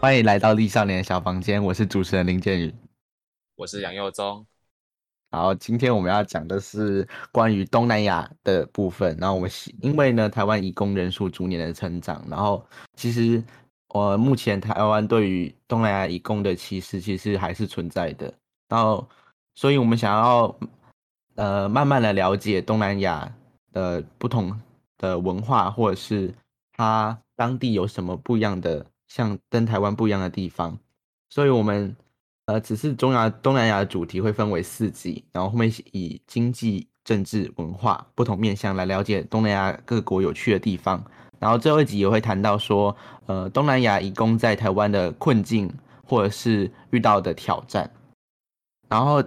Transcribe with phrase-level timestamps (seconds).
[0.00, 2.74] 欢迎来到丽少年小房间，我是主持人林建宇，
[3.54, 4.46] 我是杨佑宗。
[5.30, 9.14] 好，今天我们要讲的是关于东南亚的部分。
[9.20, 9.50] 然后我们
[9.82, 12.66] 因为呢，台湾移工人数逐年的成长，然后
[12.96, 13.44] 其实
[13.88, 18.32] 我目前台湾对于东南亚移工的歧视其实还是存在的。
[18.70, 19.06] 然后，
[19.54, 20.58] 所以我们想要
[21.34, 23.30] 呃慢慢的了解东南亚
[23.70, 24.58] 的不同
[24.96, 26.34] 的文化，或者是
[26.72, 28.86] 它当地有什么不一样的。
[29.10, 30.78] 像跟台湾不一样的地方，
[31.30, 31.96] 所以我们
[32.46, 41.04] 呃只是中亚东南亚的主题会分为四集，然后后面以经济、政治、文化不同面向来了解东南亚各国有趣的地方，
[41.40, 42.96] 然后最后一集也会谈到说
[43.26, 45.68] 呃东南亚移工在台湾的困境
[46.06, 47.90] 或者是遇到的挑战，
[48.88, 49.20] 然后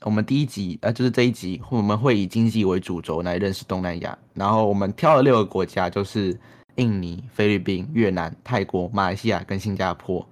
[0.00, 6.34] 我们第一集呃就是这一集我们会以经济为主轴来认识东南亚，然后我们挑了六个国家就是。
[6.80, 10.26] 印尼、菲律宾、越南、泰国、马来西亚跟新加坡，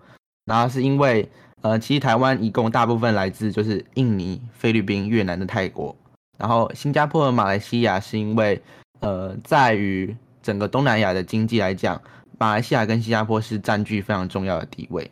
[0.46, 1.28] 然后是因为，
[1.60, 5.94] 呃，其实台湾一共大部分来自就是印尼、菲律宾、越南的泰国，
[6.38, 8.60] 然后新加坡和马来西亚是因为，
[9.00, 12.02] 呃，在于整个东南亚的经济来讲，
[12.38, 15.10] 马来西亚跟新加坡是占据非常重要的地位。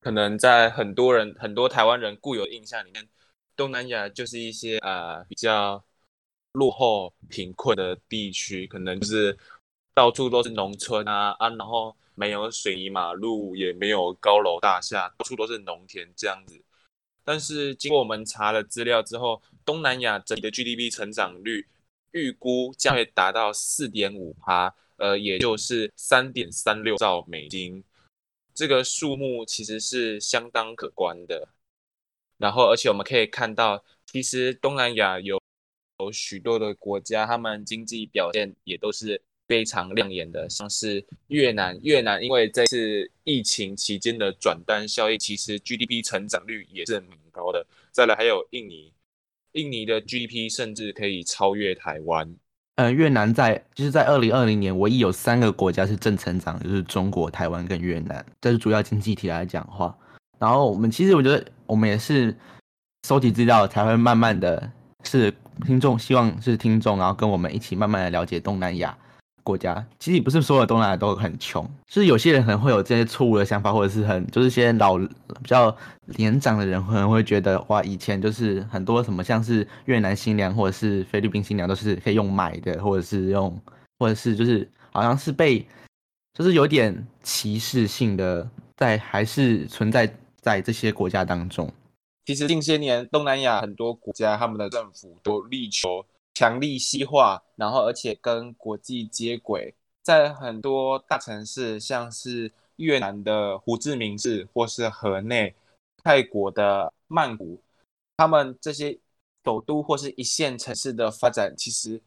[0.00, 3.06] 可能在很多人、很多台湾人固有印象里面，
[3.54, 5.84] 东南亚就是一些呃比较。
[6.56, 9.36] 落后贫困的地区，可能就是
[9.92, 16.58] 到处都是农村啊啊，然后没有水泥马路，也没有高楼大厦，到处都是农田这样子。
[17.22, 21.66] 但是经过我们查了资料之后，东南亚整体的 GDP 成长率
[22.12, 27.84] 预估将会达到四点五趴，呃，也就是三点三六兆美金。
[28.54, 31.48] 这个数目其实是相当可观的。
[32.38, 35.38] 然后，而且我们可以看到，其实东南亚有。
[35.98, 41.78] 有许多的国家，他们经济表现也都是非常亮眼的，像是越南。
[41.82, 47.66] 越南因为这次疫情期间的转单效益，其实 GDP 成长率也是蛮高的。
[47.92, 48.92] 再来还有印尼，
[49.52, 52.34] 印尼的 GDP 甚至可以超越台湾。
[52.74, 58.24] 呃，越南在就是在二零二零年，唯一有三个国家是正成长，就是中国、台湾跟越南。
[58.38, 59.96] 这是主要经济体来讲话。
[60.38, 62.36] 然后我们其实我觉得，我们也是
[63.08, 64.70] 收集资料才会慢慢的。
[65.04, 65.32] 是
[65.64, 68.96] 听众希望是听众，然后跟我们一起慢慢的了解东南亚
[69.42, 69.84] 国家。
[69.98, 75.74] 其实不是所有东南亚都很穷，就是有些人可能会有这些错误的想法，或者是很就是些老比较
[76.16, 83.60] 年长的人可能会觉得，哇，以前就是很多什么像是越南新娘或者是菲律宾新娘都是可以用买的，或者是用，
[83.98, 85.66] 或者是就是好像是被
[86.34, 91.72] 就是有点歧视性的在还是存在在这些国家当中。
[92.26, 96.04] 其实近些年，东南亚很多国家他们的政府都力求
[96.34, 99.72] 强力西化，然后而且跟国际接轨。
[100.02, 105.54] 在很多大城市，像是越南的胡志明市，或是河内、
[106.02, 107.60] 泰国的曼谷，
[108.16, 108.98] 他们这些
[109.44, 112.00] 首都或是一线城市的发展，其实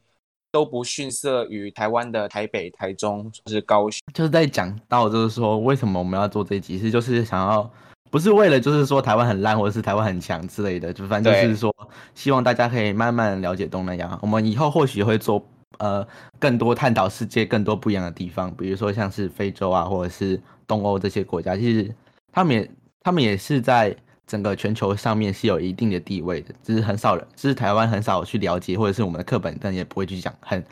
[0.51, 4.01] 都不逊色于台湾的台北、台中或是高雄。
[4.13, 7.72] 就是在讲到，就是说为什么我们要做这集，其实就是想要。
[8.09, 11.74] 不是为了就是说台湾很烂或者是台湾很强之类的，就反正就是说
[12.16, 14.18] 希望大家可以慢慢了解东南亚。
[14.22, 15.46] 我们以后或许会做
[15.78, 16.06] 呃
[16.40, 21.94] 更多探讨世界更多不一样的地方，比如说像是非洲啊或者是东欧这些国家，其实
[22.31, 22.72] 他们也
[23.02, 30.64] 他们也是在整个全球上面是有一定的地位的，只是很少人，只是台湾很少去了解，或者是我们的课本但也不会去讲很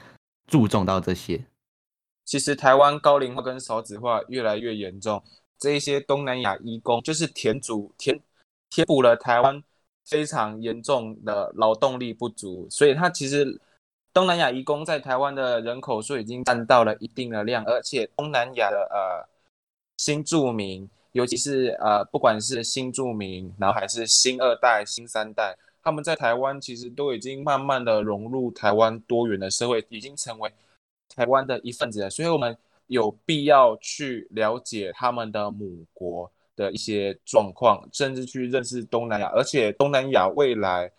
[0.48, 1.40] 注重到这些。
[2.26, 5.24] 其实台湾高龄化跟少子化越来越严重。
[5.60, 8.20] 这一些东南亚移工就是填足填
[8.70, 9.64] 填补了台湾
[10.06, 13.60] 非常严重的劳动力不足，所以它其实
[14.14, 19.28] 东南亚移工在台湾的人口数已经占到了一定的量，而且东南亚的呃
[19.98, 30.52] 新住民，尤其是呃不管是新住民，然后还是新二代、新三代，他们在台湾其实都已经慢慢的融入台湾多元的社会，已经成为
[31.16, 32.58] 台湾的一份子了，所以我们。
[32.88, 39.28] 有必要去了解他们的母国的一些状况，甚至去认识东南亚。
[39.28, 40.92] 而且东南亚未来，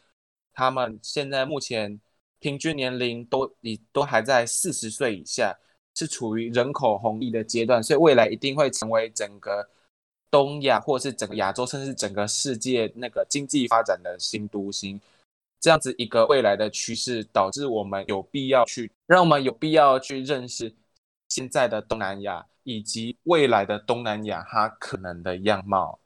[0.53, 2.01] 他们现在目前
[2.39, 5.59] 平均年龄都你都还在四十岁以下，
[5.95, 9.69] 是处于人口红利的阶段，所以未来一定会成为整个
[10.31, 15.01] 东亚或是整个亚洲，甚至整个世界那个经济发展的新都心。
[15.61, 20.73] 这样子一个未来的趋势，导致我们有必要去，让我们有必要去认识。
[21.39, 26.01] 现在的东南亚以及未来的东南亚，它可能的样貌。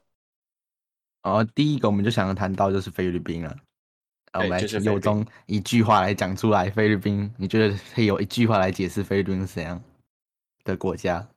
[1.23, 3.55] 哦，第一个我们就想要谈到就是菲律宾了。
[4.33, 9.79] 我们来由中一句话来讲出来，菲律宾，你觉得可以有一句话来解释菲律宾是怎样
[10.63, 11.29] 的国家？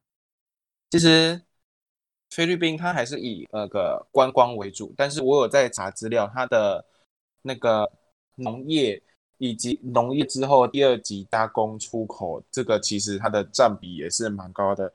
[0.90, 1.42] 其实
[2.30, 6.86] 菲律宾它还是以那个观光为主，但是我有在查资料，它的
[7.42, 7.92] 那个
[8.36, 9.02] 农业
[9.38, 14.92] 以及农业之后第二级加工出口，这个其实它的占比也是蛮高的。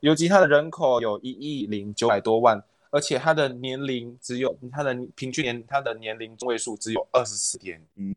[0.00, 8.14] 尤其它的人口有一亿零九百多万，而且它的年龄只有它的平均年它的年龄中位数只有二十四点一，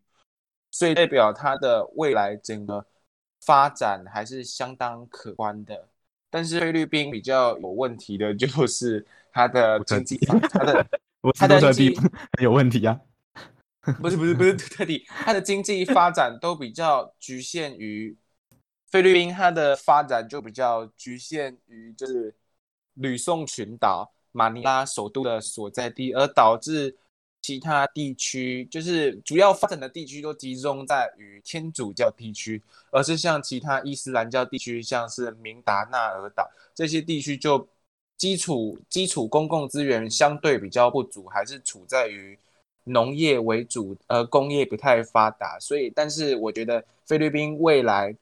[0.71, 2.85] 所以代表它的未来整个
[3.41, 5.87] 发展还是相当可观的。
[6.31, 10.87] 但是菲律宾比较有问题的就是它的经济，它的
[11.37, 11.99] 它的经济
[12.41, 12.99] 有问题啊？
[14.01, 18.17] 不是不是不是特地，它的经济发展都比较局限于。
[18.87, 22.33] 菲律宾它的发展就比较局限于就是
[22.93, 26.95] 吕宋群岛、马尼拉首都的所在地，而导致
[27.41, 37.67] 其他地区就是主要发展的地区都集中在于天主教地区，而是像其他伊斯兰教地区，像是明达纳尔岛这些地区，就
[38.15, 42.39] 基础基础公共资源相对比较不足，还是处在于
[42.85, 45.59] 农业为主，呃工业不太发达。
[45.59, 48.15] 所以，但是我觉得菲律宾未来。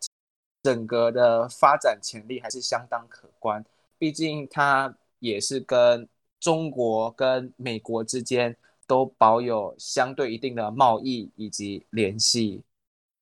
[0.63, 3.61] 整个的发展潜力还是相当可观，
[3.97, 6.07] 毕竟它也是跟
[6.39, 8.55] 中国跟美国之间
[8.87, 12.61] 都保有相对一定的贸易以及联系。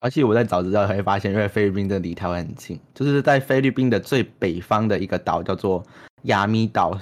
[0.01, 5.83] 而且我在找资料会发现，因为菲律宾的离台湾很近，就是在菲律宾的最北方的一个岛叫做
[6.25, 6.95] 亚米岛，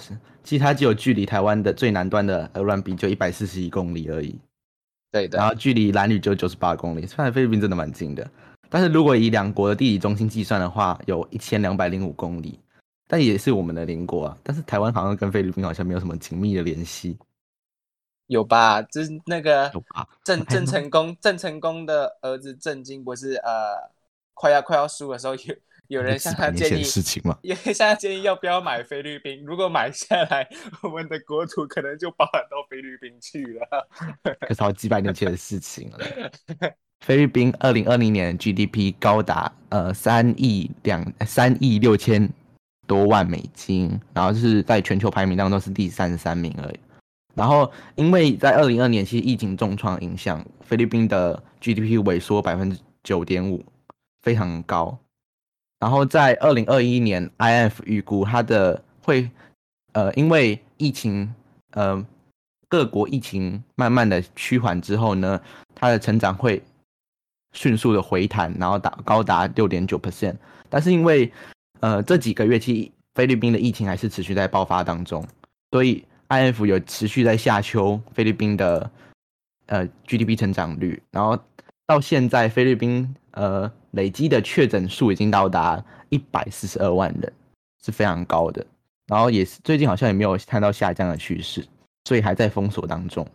[0.49, 4.35] 其实它只有距离台湾的最南端的鹅銮鼻就一百四十一公里而已。
[5.11, 5.37] 对的。
[5.37, 8.27] 然后距离蓝屿就九十八公里，虽然菲律宾真的蛮近的。
[8.67, 12.59] 但是如果以两国的地理中心计算的话，有一千两百零五公里，
[13.07, 14.37] 但也是我们的邻国啊。
[14.41, 17.15] 但是台湾好像跟菲律宾好像没有什么紧密的联系，
[18.25, 18.81] 有吧？
[18.81, 19.71] 就是那个
[20.23, 23.91] 郑郑成功，郑成功的儿子郑经不是呃
[24.33, 25.55] 快要快要输的时候，有
[25.89, 27.35] 有人向他建议事情嘛？
[27.41, 29.43] 也向他建议要不要买菲律宾？
[29.43, 30.47] 如果买下来，
[30.83, 33.87] 我们的国土可能就包含到菲律宾去了。
[34.41, 35.97] 可是好几百年前的事情了。
[37.03, 42.29] 菲律宾二零二零年 GDP 高达呃三亿两三亿六千
[42.85, 46.79] 多万美金，然后是在全球排名当中是第三十三名而已。
[47.33, 53.65] 然后因为在二零二年其实疫情重创影响，菲律宾的 GDP 萎缩百分之九点五，
[54.21, 54.95] 非常高。
[55.79, 59.29] 然后在二零二一年，IF 预估它的会
[59.93, 61.33] 呃因为疫情
[61.71, 62.05] 呃
[62.67, 65.41] 各国疫情慢慢的趋缓之后呢，
[65.75, 66.61] 它的成长会。
[67.53, 70.35] 迅速的回弹，然后达高达六点九 percent，
[70.69, 71.33] 但是因为
[71.79, 75.27] 呃这几个月期菲律宾的疫情还是持续在爆发当中，
[75.71, 78.91] 所以 IF 有持续在下修菲律宾的
[79.65, 81.35] 呃 GDP 成长率，然后
[81.87, 87.33] 到现在菲律宾呃累积的确诊数已经到达一百四十二万人，
[87.83, 88.65] 是非常高的，
[89.07, 91.65] 然后也是最近好像也没有看到下降的趋势，
[92.05, 93.27] 所以还在封锁当中。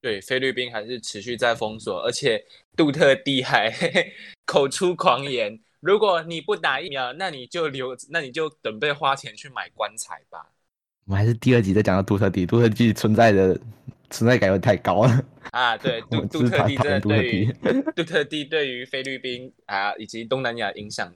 [0.00, 2.44] 对，菲律宾还是持续在封锁，而且
[2.76, 3.68] 杜特地还
[4.46, 10.52] 口出狂言：如果你不打疫苗，那你就留，那你就准备花钱去买棺材吧。
[11.04, 13.58] 我们还是第二集再讲到杜特地，杜特地存在的
[14.10, 15.76] 存在感又太高了啊！
[15.76, 17.52] 对， 杜杜特地这对于
[17.96, 21.12] 杜特地对于菲律宾啊以及东南亚影响，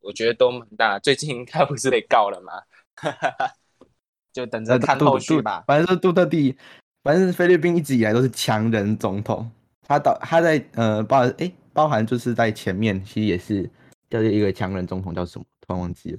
[0.00, 0.98] 我觉得都蛮大。
[0.98, 2.62] 最近他不是被告了吗？
[4.32, 5.62] 就等着看后续吧。
[5.66, 6.56] 反正是杜特地。
[7.02, 9.50] 反正菲律宾一直以来都是强人总统，
[9.82, 13.62] 他到他在呃包哎包含就是在前面其实也是
[14.08, 16.18] 叫做一个强人总统叫什么突然忘记了。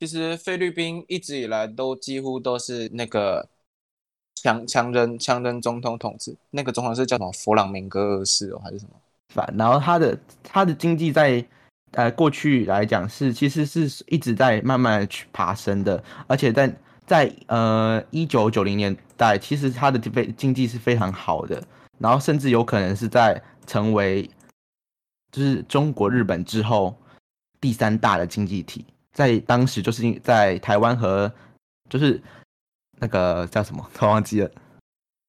[0.00, 3.48] 其实菲律宾一直以来都几乎都是那个
[4.34, 8.92] 强强人强人总统统治，那个总统是叫什么弗朗明哥二世哦还是什么？
[9.28, 11.44] 反然后他的他的经济在
[11.92, 16.74] 呃过去来讲是其实是一直在慢慢去爬升的，而且在。
[17.04, 21.60] 在呃一九九零年代，其实他的非经济是非常好的，
[21.98, 24.22] 然后甚至有可能是在成为
[25.32, 26.96] 就是中国、日本之后
[27.60, 28.86] 第三大的经济体。
[29.12, 31.30] 在当时，就是在台湾和
[31.90, 32.22] 就是
[33.02, 34.50] 那个叫什么， 我忘记了。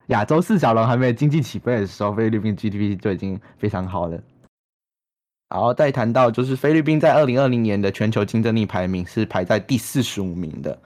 [0.08, 4.22] 亚洲四小龙还没有经济起飞的时候，菲律宾 GDP 就已经非常好了。
[5.50, 10.80] 然后再谈到，就是菲律宾在二零二零年的全球竞争力排名是排在第四十五名的。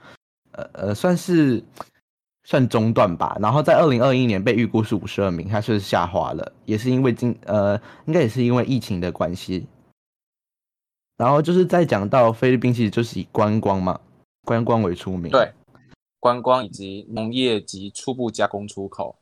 [0.52, 1.62] 呃呃，算是
[2.44, 3.36] 算中段吧。
[3.40, 9.66] 然后在二零二一年被预估是五十二名，它是下滑了，也是因为今呃，应该也是因为疫情的关系。
[11.18, 13.98] 然后就是在讲到菲律宾，其实就是以观光嘛，
[14.44, 15.30] 观光为出名。
[15.32, 15.50] 对，
[16.20, 19.18] 观光以及农业及初步加工出口。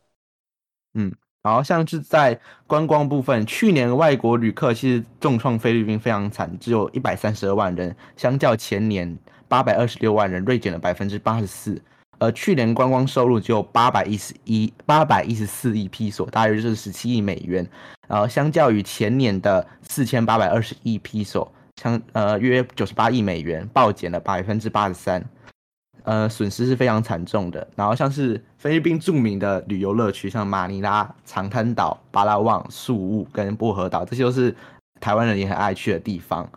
[0.95, 1.12] 嗯，
[1.43, 11.81] 然后像是在观光部分，去年外国旅客其实重创菲律宾非常惨，只有一百三十二万人，相较前年八百二十六万人，锐减了百分之八十四。
[12.19, 17.69] 而去年观光收入只有八百一十一八百一十四亿披索，大约就是十七亿美元。
[18.09, 25.23] 然后相较于前年的四千八百二十亿披索，相呃约九十八亿美元，暴减了百分之八十三。
[26.07, 27.67] 呃，损失是非常惨重的。
[27.75, 34.55] 然后像是菲律宾著名的旅游乐区，像马尼拉、长滩岛、巴拉望、宿务跟薄荷岛，这些都是
[35.01, 36.49] 台湾人也很爱去的地方。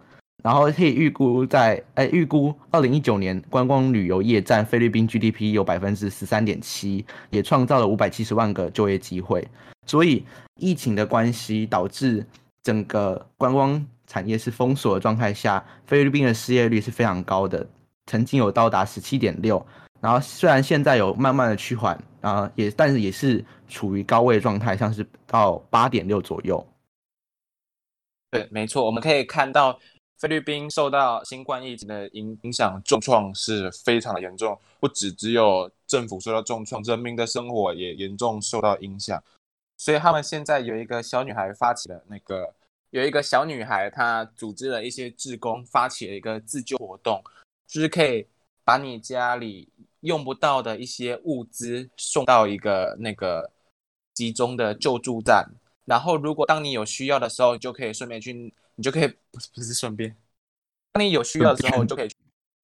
[0.44, 9.46] 然后可以预估在，哎，预估二零一九年观光旅游业占菲律宾 GDP 有百分之十三点七，也创造了五百七十万个就业机会。
[9.88, 10.24] 所以
[10.58, 12.24] 疫情的关系导致
[12.62, 17.68] 整个观光产业是封锁的状态下，菲律宾的失业率是非常高的。
[18.10, 19.64] 曾经有到达十七点六，
[20.02, 26.66] 然后虽然现在有慢慢的趋缓，啊，也但是也是处于高位状态，像是到八点六左右。
[28.32, 29.80] 对，没错，我们可以看到
[30.18, 39.24] 菲律宾受到新冠疫情的影影响重创是非常的严重，不只只有政府受到重创，人民的生活也严重受到影响。
[39.78, 42.56] 所以他们现在有一个小女孩发起了那个，
[42.90, 47.24] 有一个小女孩她组织了一些志工，发起了一个自救活动。
[47.70, 48.26] 就是可以
[48.64, 53.52] 把你家里用不到的一些物资送到一个那个
[54.16, 55.48] 集中的救助站，
[55.86, 58.34] 然后如果当你有需要的时候，就可以顺便去，
[58.74, 60.18] 你就可以不是不是顺便，
[60.94, 62.16] 当你有需要的时候，就可以去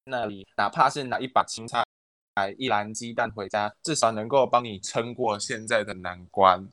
[0.06, 1.84] 那里，哪怕是拿一把青菜、
[2.36, 6.68] 买一篮鸡蛋回家，至少能够帮你撑过现在的难关。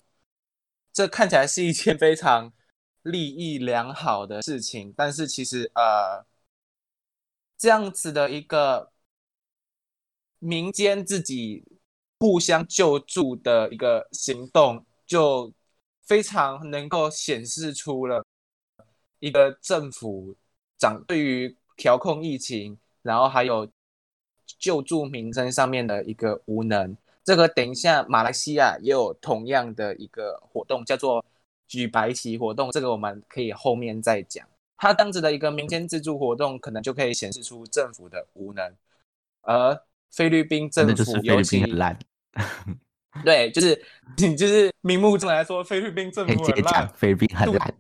[0.91, 2.51] 这看起来是一件非常
[3.03, 6.25] 利益良好的事情，但是其实呃。
[7.63, 8.91] 这样子的一个
[10.41, 11.65] 民间自己
[12.19, 15.53] 互相救助的一个行动，就
[16.03, 18.27] 非常能够显示出了
[19.21, 20.35] 一个政府
[20.77, 23.71] 长对于调控疫情，然后还有
[24.59, 26.97] 救助民生上面的一个无能。
[27.23, 31.25] 这个等一下马来西亚也有同样的一个活动，叫做
[31.69, 34.45] 举白旗活动，这个我们可以后面再讲。
[34.83, 38.75] 他当时的一个民间自助活动，可能就可以显示出政府的无能，
[39.43, 41.97] 而菲律宾政府尤其烂。
[43.25, 43.81] 对，就是
[44.19, 47.75] 你就是明目中来说，菲律宾政府很烂，菲律宾很烂，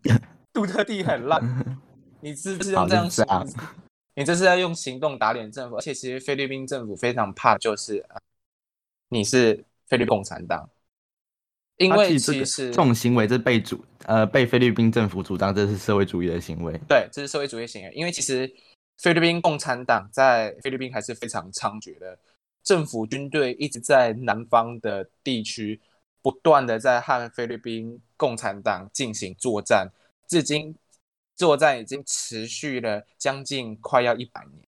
[0.52, 1.42] 杜特地很烂。
[2.22, 3.26] 你是不是要这样想？
[4.14, 8.06] 你这是在用行动打脸政府，而且其实菲律宾政府非常怕，就是
[9.08, 10.70] 你是菲律宾共产党。
[11.82, 16.78] 因为其实这种行为，这被主呃被菲律宾政府主张这是社会主义的行为。
[16.88, 17.92] 对，这是社会主义行为。
[17.94, 18.50] 因为其实
[18.98, 22.18] 菲律宾共产党在菲律宾还是非常猖獗的，
[22.62, 25.80] 政府军队一直在南方的地区
[26.20, 29.90] 不断的在和菲律宾共产党进行作战，
[30.28, 30.74] 至今
[31.34, 34.62] 作战已经持续了将近快要一百年，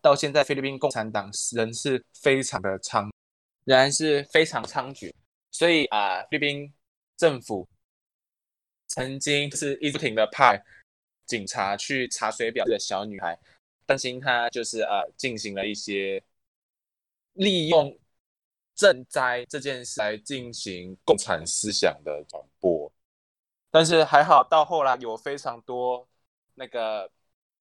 [0.00, 3.10] 到现在菲律宾共产党仍是非常的猖，
[3.64, 5.10] 仍然是非常猖獗。
[5.52, 6.72] 所以啊，菲律宾
[7.14, 7.68] 政府
[8.86, 10.60] 曾经是一直不停的派
[11.26, 13.38] 警察去查水表的小女孩，
[13.84, 16.22] 担心她就是呃进行了一些
[17.34, 17.96] 利用
[18.74, 22.90] 赈灾这件事来进行共产思想的传播。
[23.70, 26.08] 但是还好，到后来有非常多
[26.54, 27.10] 那个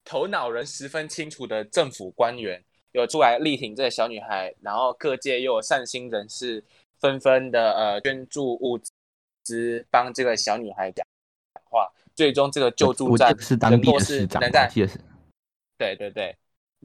[0.06, 6.64] 头脑人十分清楚的政府官员有出来力挺这个小女孩，然后各界又有善心人士。
[7.02, 8.80] 纷纷的呃捐助物
[9.44, 11.06] 资，帮这个小女孩讲
[11.70, 13.36] 话，最终这个救助站
[13.70, 14.72] 能够是能在，
[15.78, 16.38] 对对对，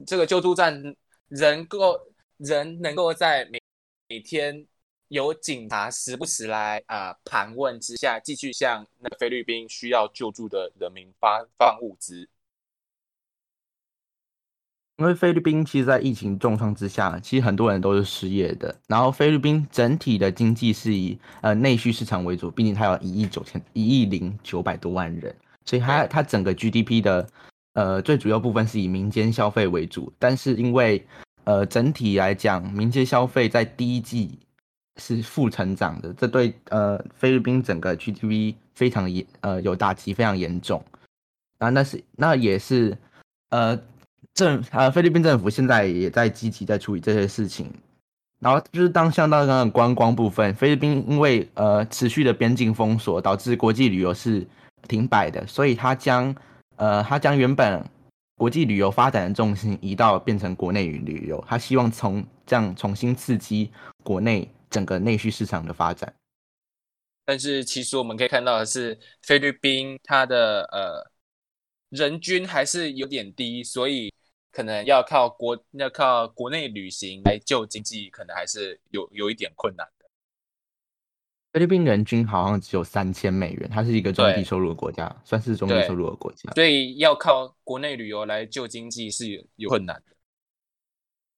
[0.05, 0.95] 这个救助站
[1.29, 1.97] 能够
[2.37, 3.61] 人能够在每
[4.09, 4.65] 每天
[5.09, 12.27] 有警察时不时来啊盘问之下，继续向那个菲律宾需要救助的人民发放物资。
[14.97, 18.75] 因为菲律宾其实，在疫情重创之下，其实很多人都是失业的。
[18.87, 25.35] 然后，菲律宾整体的经济是以呃内需市场为主，毕竟它有一亿九千一亿零九百多万人，
[25.65, 27.29] 所以它它整个 GDP 的
[27.73, 30.11] 呃最主要部分是以民间消费为主。
[30.17, 31.05] 但是因为
[31.43, 34.39] 呃整体来讲，民间消费在第一季
[34.99, 40.83] 是负成长的，这对呃菲律宾整个 GDP 非常严呃有打击，非常严重。
[41.59, 42.97] 啊，那是那也是
[43.51, 43.79] 呃。
[44.37, 47.73] 政呃，菲律宾政府现在也在积极在处理这些事情，
[48.39, 54.45] 然后就是当像到刚刚观光部分，菲律宾因为呃持续的边境封锁，导致国际旅游是
[54.87, 56.35] 停摆的，所以他将
[56.75, 57.83] 呃他将原本
[58.35, 63.71] 国际旅游发展的重心移到变成国内旅游，他希望从这样重新刺激
[64.03, 66.13] 国内整个内需市场的发展。
[67.25, 71.11] 但是其实我们可以看到的是，菲律宾它的呃
[71.89, 74.13] 人均还是有点低，所以
[74.57, 80.05] 可能要靠国要靠国内旅行来救经济，可能还是有有一点困难的。
[81.53, 86.51] 菲律宾人均好像只有三千美元，它是一个中低收入的国家，算是中低收入的国家。
[86.53, 90.15] 所以要靠国内旅游来救经济是有有困难的。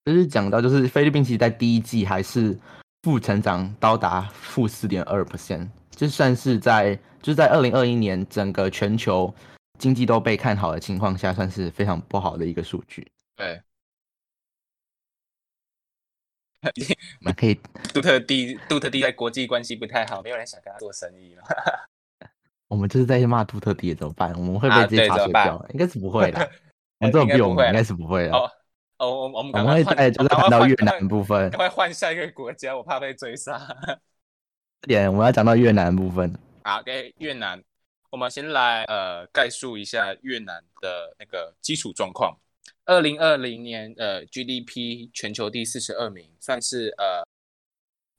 [0.05, 2.57] 就是讲到，就是菲律宾其实在第一季还是
[3.03, 9.35] 负成长，高达负四点二 percent，就算是在就是在二零二一年整个全球
[9.79, 13.11] 经济都被看好的情况下，算是非常不好的一个数据。
[13.35, 13.59] 对，
[17.21, 17.55] 我们可以，
[17.93, 21.43] 杜特地杜特地在国际关系不太好，没有人想跟他做生意了。
[22.67, 24.31] 我们就是在骂杜特地怎么办？
[24.33, 25.65] 我们会啊被直接查水掉？
[25.71, 26.39] 应该是不会的。
[26.99, 28.35] 我们这种比我们应该是不会的。
[28.35, 28.51] 哦
[28.97, 33.57] 哦，我我们我快换，在就是谈到越南部分赶，快换下一个国家，我怕被追杀。
[34.81, 36.37] 点我们要讲到越南部分。
[36.63, 37.63] 好，OK，越南，
[38.11, 42.37] 我们先来呃概述一下越南的那个基础状况。
[42.85, 47.23] 二零二零年呃 GDP 全球第四十二名，算是呃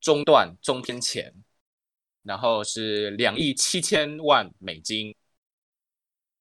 [0.00, 1.34] 中段中偏前，
[2.22, 5.12] 然后是两亿七千万美金。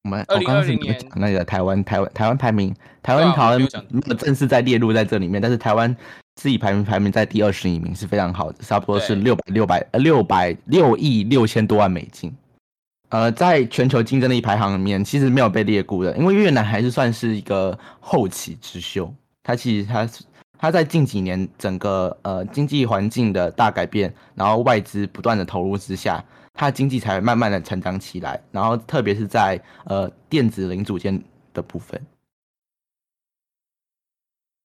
[0.04, 5.94] 我们我刚刚是2020没有讲那个台湾台湾台湾排名，台湾台湾我没有正式在列入在这里面，但是台湾
[6.36, 12.32] 自己排名排名在第二十一名是非常好的，差不多是对六百六百呃六百六亿六千多万美金。
[13.10, 19.14] 呃，在全球竞争力排行里面，其实没有被列估的，因为越南还是算是一个后起之秀。
[19.42, 20.24] 它其实它是
[20.60, 26.24] 它在近几年整个呃经济环境的大改变，然后外资不断的投入之下，
[26.54, 28.40] 它的经济才慢慢的成长起来。
[28.52, 32.00] 然后特别是在呃电子零组件的部分，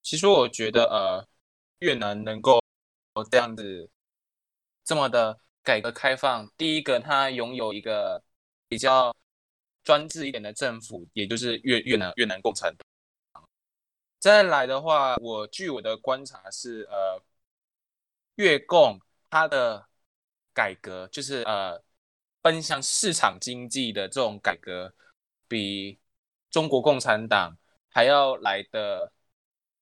[0.03, 1.27] 其实我觉得，呃，
[1.79, 2.61] 越南能够
[3.31, 3.89] 这样子
[4.85, 8.23] 这么的改革开放，第一个，它拥有一个
[8.75, 9.15] 比较
[9.85, 13.45] 专制一点的政府，也就是越越南越南共产党。
[14.19, 17.23] 再来的话，我据我的观察是，呃，
[18.35, 19.87] 越共它的
[20.53, 21.81] 改革就是呃
[22.43, 24.93] 奔向市场经济的这种改革，
[25.47, 26.01] 比
[26.51, 27.57] 中国共产党
[27.89, 29.13] 还要来的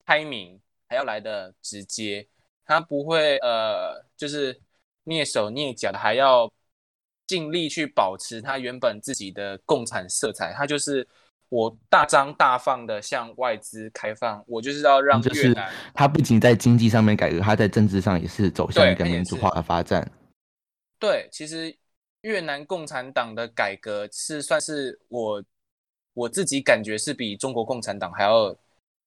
[0.04, 2.28] 开明，还要来的直接。
[2.66, 4.60] 他不会呃，就是
[5.06, 6.52] 蹑手蹑脚的，还要
[7.32, 10.52] 尽力去保持他原本自己的共产色彩。
[10.52, 11.08] 他就是
[11.48, 20.06] 我大张大放的向外资开放，我就是要让就是越南它不仅在经济上面改革，它在政治上也是走向一个民主化的发展。
[20.98, 21.74] 对，其实
[22.20, 25.42] 越南共产党的改革是算是我
[26.12, 28.54] 我自己感觉是比中国共产党还要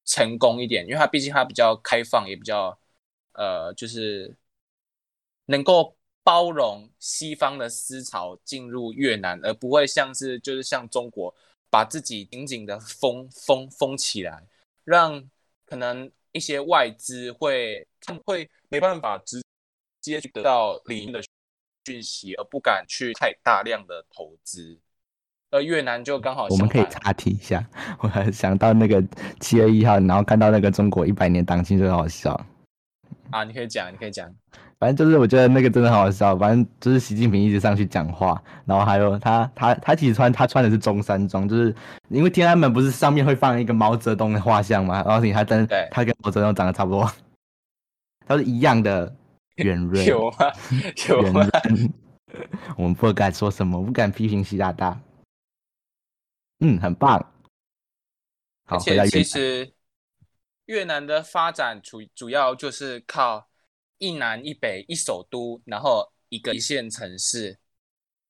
[0.04, 2.76] 成功一点，因为它毕竟它比较开放，也比较
[3.34, 4.36] 呃，就是
[5.46, 11.34] 能够包容西方的思潮进入越南，而不会像是就是像中国
[11.70, 14.44] 把自己紧紧的封封封起来，
[14.84, 15.24] 让
[15.66, 17.88] 可能一些外资会
[18.26, 19.40] 会没办法直
[20.02, 21.22] 接去得到里面的
[21.86, 24.80] 讯息，而不敢去太大量的投资。
[25.52, 27.64] 而越南就刚好我们可以插题一下，
[28.02, 29.02] 我还想到那个
[29.40, 32.36] 七月一号，然后看到那个中国一百年党庆，就很好笑。
[33.36, 34.34] 啊，你可以讲，你可以讲。
[34.80, 41.76] 反正就是我觉得那个真的很好笑，反正就是习近平一直上去讲话，然后还有他他他其实穿他穿的是中山装，就是
[42.08, 45.04] 因为天安门不是上面会放一个毛泽东的画像吗？
[45.06, 47.12] 然后你还真对他跟毛泽东长得差不多，
[48.26, 49.14] 他是一样的
[49.58, 50.38] 圆润有吗？
[51.10, 51.46] 有吗？
[52.78, 54.98] 我们不敢说什么，不敢批评习大大。
[56.60, 57.20] 嗯，很棒。
[58.66, 59.24] 好，而且其回到越南。
[59.24, 59.74] 实
[60.66, 63.50] 越南的发展主主要就是靠
[63.98, 67.60] 一南一北一首都，然后一个一线城市。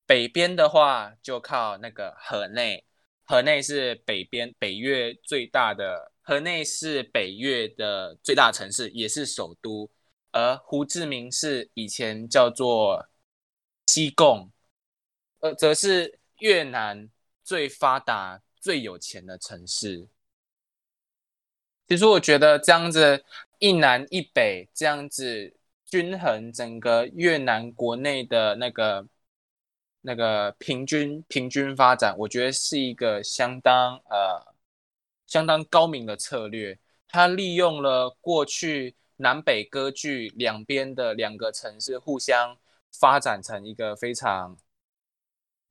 [0.05, 2.85] 北边的话就靠那个河内，
[3.23, 9.89] 河内是北边北越最大的，河内是北越的最大城市，也是首都。
[10.31, 13.07] 而胡志明市以前叫做
[13.87, 14.51] 西贡，
[15.39, 17.09] 呃，则是越南
[17.43, 20.09] 最发达、最有钱的城市。
[21.87, 23.23] 其实我觉得这样子
[23.59, 29.07] 一南一北这样子均衡整个越南国内的那个
[30.01, 34.53] 那个平均平均发展，我觉得是一个相当呃
[35.27, 36.77] 相当高明的策略。
[37.07, 42.57] 它利用了过去南北割据两边的两个城市互相
[42.91, 44.57] 发展成一个非常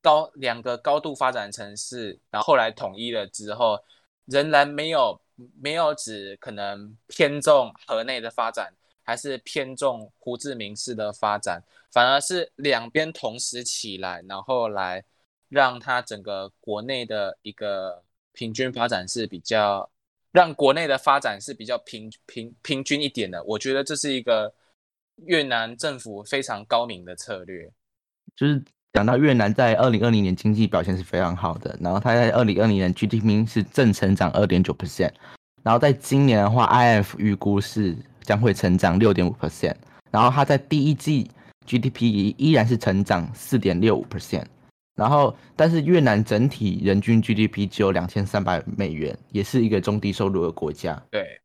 [0.00, 3.82] 高两个高度发展城市，然后后来统一了之后，
[4.26, 5.20] 仍然没有
[5.60, 15.04] 没有只可能偏重河内的发展，还是偏重胡志明市的发展，反而是两边同时起来，然后来
[15.48, 19.90] 让它整个国内的一个平均发展是比较，
[20.32, 23.42] 让国内的发展是比较平平平均一点的。
[23.44, 24.52] 我觉得这是一个
[25.26, 27.70] 越南政府非常高明的策略。
[28.34, 28.64] 就是
[28.94, 35.12] 讲到越南在二零二零年经济表现是非常好的，然后它在二零二零年 GDP 是正成长二点九 percent，
[35.62, 37.94] 然后在今年的话，IF 预估是。
[38.24, 39.74] 将会成长六点五 percent，
[40.10, 41.30] 然后它在第一季
[41.66, 44.46] GDP 依然是成长四点六五 percent，
[44.96, 50.98] 然后但是越南整体人均 GDP 只有两千三百美元，也是一个中低收入的国家。
[51.10, 51.38] 对，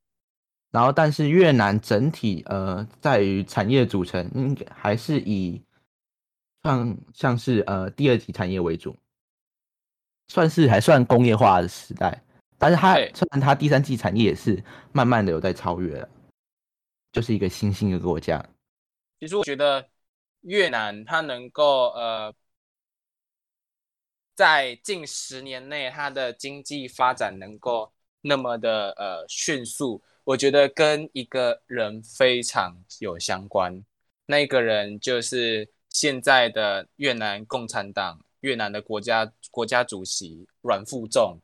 [0.72, 5.62] 然后但是越南整体呃在于产业组成，应该还是以
[6.63, 8.95] 像像是呃第二级产业为主，
[10.28, 12.24] 算是还算工业化的时代，
[12.58, 16.10] 但是它虽然它第三季产业也是慢慢的有在超越了。
[17.12, 18.39] 就是一个新兴的国家。
[19.19, 19.89] 其实我觉得
[20.41, 22.32] 越南它能够呃，
[24.36, 27.91] 在近十年内它的经济发展能够
[28.22, 33.84] 那么的呃迅速，我觉得跟一个人非常有相关。
[34.28, 35.67] 那个人就是
[36.00, 41.40] 现在的越南共产党越南的国家国家主席阮富仲。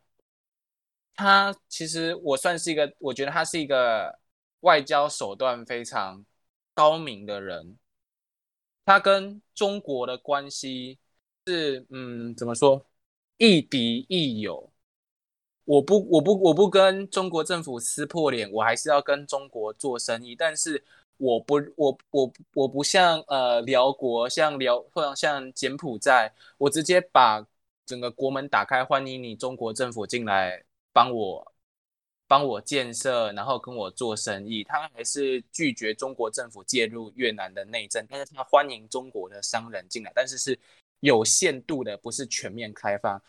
[1.14, 4.18] 他其实我算是一个，我觉得他是一个。
[4.60, 6.24] 外交手段非常
[6.74, 7.76] 高明的人，
[8.84, 10.98] 他跟中国的关系
[11.46, 12.84] 是，嗯，怎么说，
[13.36, 14.72] 亦敌亦友。
[15.66, 20.34] 我不，我不，我不跟中国政府撕破脸，我还是要跟中国做生意。
[20.34, 20.82] 但是，
[21.18, 27.46] 我不，我，我，我不像呃辽国，像辽或者像柬埔寨，我直接把
[27.84, 31.52] 整个国门打开，欢迎你中国政府进来帮我。
[32.28, 40.58] 帮我建设，然后跟我做生意，他还是拒绝中国政府介入越南的内政，但是他欢迎中国的商人进来，但是是
[40.98, 43.22] 有限度的，不是全面开放。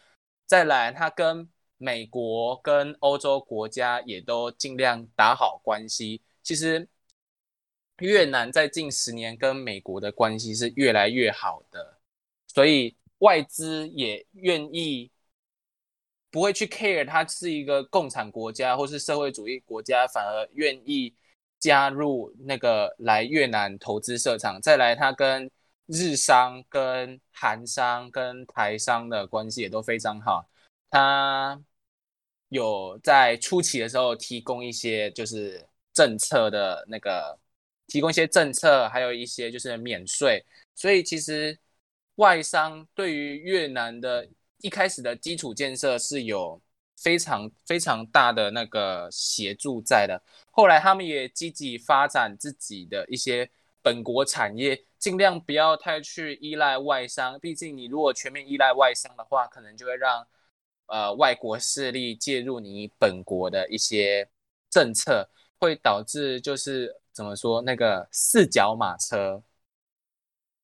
[0.47, 1.47] 再来，他跟
[1.77, 6.19] 美国、跟欧洲国家也都尽量打好关系。
[6.41, 6.87] 其实
[7.99, 11.97] 越南在近十年跟美国的关系是越来越好的，
[12.47, 15.11] 所以外资也愿意。
[16.29, 21.15] 不会去 care，它是一个共产国家或是社会主义国家，反而愿意
[21.57, 24.59] 加入那个来越南投资设厂。
[24.61, 25.49] 再来，它跟
[25.87, 30.47] 日商、跟韩商、跟台商的关系也都非常好。
[30.91, 31.59] 它
[32.49, 37.39] 有在初期的时候提供一些就是政策的那个，
[37.87, 40.45] 提供一些政策，还有一些就是免税。
[40.75, 41.57] 所以其实
[42.15, 44.27] 外商对于越南的。
[44.61, 46.59] 一开始的基础建设是有
[46.95, 50.19] 非常非常大的那个协助在的，
[50.49, 53.47] 后来他们也积极发展自己的一些
[53.83, 57.39] 本国产业，尽量不要太去依赖外商。
[57.39, 60.27] 毕竟你如果全面依赖外商的话，可能就会让
[60.87, 64.27] 呃外国势力介入你本国的一些
[64.71, 69.43] 政策，会导致就是怎么说那个四脚马车。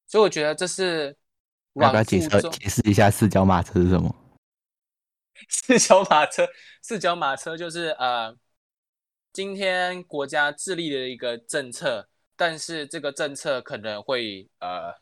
[0.08, 1.16] 所以我觉得这是。
[1.82, 4.16] 要不要解释解释一下四脚马车是什么？
[5.50, 6.48] 四脚马车，
[6.84, 8.38] 四脚马车就是呃，
[9.32, 14.94] 今天国家致力的一个政策，但是这个政策可能会呃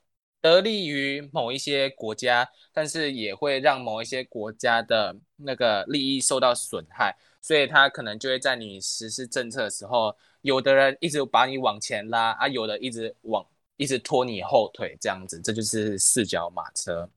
[0.42, 13.46] 得利于某一些国家，但是也会让某一些国家的那个利益受到损害，所以他可能就会在你实施政策的时候，有的人一直把你往前拉啊，有的一直往。
[13.78, 17.10] 一直拖你后腿，这样子，这就是四脚马车。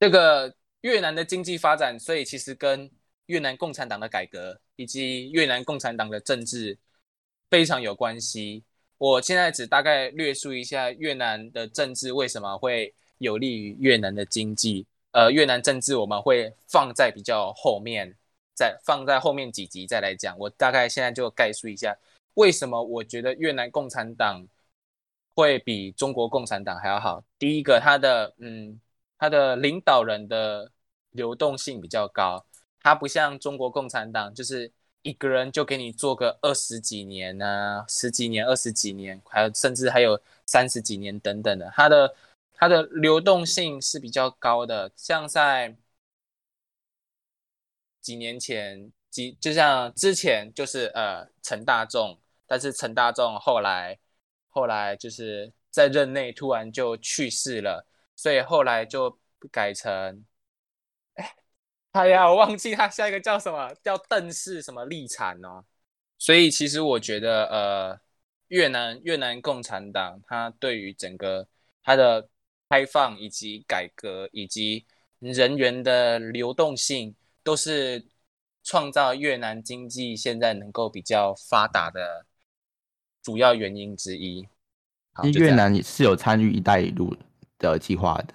[0.00, 2.90] 这个越南的经济发展，所以其实跟
[3.26, 6.76] 越南共产党的改革以及越南共产党的政治
[7.48, 8.64] 非常有关系。
[9.02, 14.86] 我现在只大概略述一下越南的政治为什么会有利于越南的经济。
[15.10, 18.16] 呃，越南政治我们会放在比较后面，
[18.54, 20.38] 再放在后面几集再来讲。
[20.38, 21.98] 我大概现在就概述一下，
[22.34, 24.46] 为什么我觉得越南共产党。
[25.34, 27.24] 会比中国共产党还要好。
[27.38, 28.78] 第一个，他的嗯，
[29.18, 30.70] 他的领导人的
[31.12, 32.44] 流动性比较高，
[32.82, 34.70] 他不像中国共产党，就是
[35.02, 41.70] 一个人就给你做个二十几年呢，十几年、二十几年，还有甚至还有三十几年等等的。
[41.74, 42.14] 他的
[42.54, 45.76] 他的流动性是比较高的，像在
[48.00, 53.98] 几年前，几就像之前就是呃陈大仲，但是陈大仲后来。
[54.54, 59.18] 后来就是在任内突然就去世了，所以后来就
[59.50, 60.22] 改成，
[61.92, 65.64] 哎呀，我忘记他下一个叫什么，叫邓氏什么立产哦。
[66.18, 68.00] 所以其实我觉得，呃，
[68.48, 71.46] 越南越南共产党，它对于整个
[71.82, 72.28] 它的
[72.70, 74.86] 开放以及改革以及
[75.18, 78.06] 人员的流动性，都是
[78.62, 82.24] 创造越南经济现在能够比较发达的
[83.22, 84.48] 主要原因之一。
[85.22, 87.14] 其实越南也是有参与“一带一路”
[87.58, 88.32] 的计划的，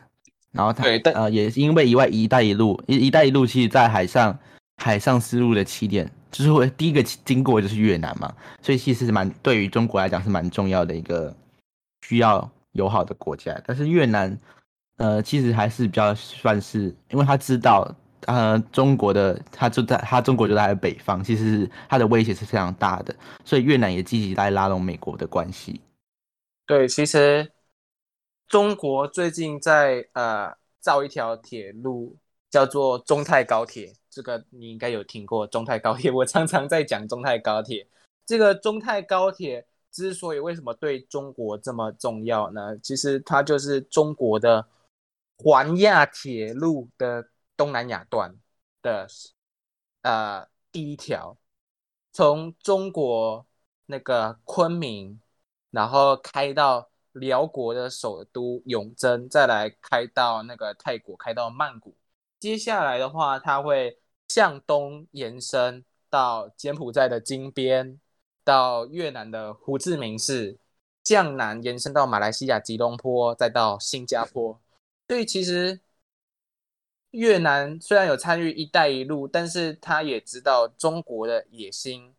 [0.58, 4.38] 然后它呃也是因为以外“一带一路”“一一带一路”其实在海上
[4.84, 6.12] 海上丝路的起点。
[6.30, 11.34] 就是会第一个经过就是越南嘛，所以其实是蛮对于中国来讲是蛮重要的一个
[12.06, 13.60] 需要友好的国家。
[13.66, 14.38] 但是越南，
[14.98, 17.90] 呃，其实还是比较算是，因为他知道，
[18.26, 23.16] 呃，中国的他就在他中国就在北方，其实他的威胁是非常大的，
[23.46, 25.80] 所以越南也积极在拉拢美国的关系。
[26.68, 27.50] 对，其实
[28.48, 32.16] 中国最近在呃造一条铁路，
[32.50, 33.94] 叫做中泰高铁。
[34.10, 37.88] 这个你应该有听过中泰高铁，我常常在讲中泰高铁。
[38.26, 42.78] 这个中泰高铁之所以为什么对中国这么重要呢？
[42.80, 44.66] 其实它就是中国的
[45.38, 48.36] 环亚铁路的东南亚段
[48.82, 49.08] 的
[50.02, 51.38] 呃第一条，
[52.14, 53.46] 从中国
[53.86, 55.20] 那个昆明，
[55.70, 61.96] 然后开到辽国的首都永贞，再来开到那个泰国，开到曼谷。
[62.40, 64.00] 接下来的话，它会。
[64.30, 67.98] 向东延伸到柬埔寨的金边，
[68.44, 70.58] 到越南的胡志明市，
[71.06, 74.60] 向南延伸到马来西亚吉隆坡，再到新加坡。
[75.08, 75.80] 所以其实
[77.12, 82.14] 越南虽然有参与“一带一路”，但是他也知道中国的野心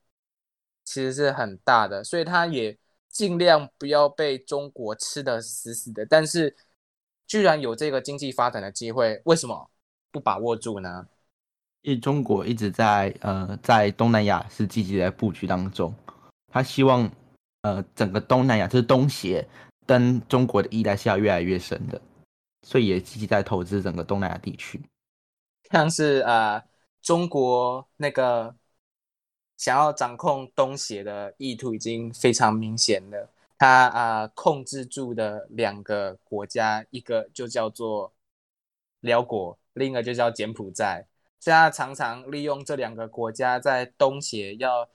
[0.82, 2.78] 其实是很大的，所以他也
[3.18, 6.07] 尽量不要被中国吃的死死的。
[6.07, 6.57] 但是
[7.26, 9.68] 居然有这个经济发展的机会，为什么
[10.12, 11.09] 不把握住呢？
[11.83, 15.92] 因为中国一直在呃在东南亚是积极的布局当中，
[16.52, 17.11] 他希望
[17.62, 19.44] 呃整个东南亚就是东协
[19.85, 22.00] 跟中国的依赖是要越来越深的，
[22.62, 24.81] 所以也积极在投资整个东南亚地区。
[25.72, 26.62] 像是呃
[27.02, 28.54] 中国那个
[29.58, 38.12] 想要掌控东协的意图已经非常明显了，他啊控制住的两个国家，一个就叫做
[39.00, 41.06] 辽国，另一个就叫柬埔寨。
[41.40, 44.88] 现在常常利用这两个国家在东协要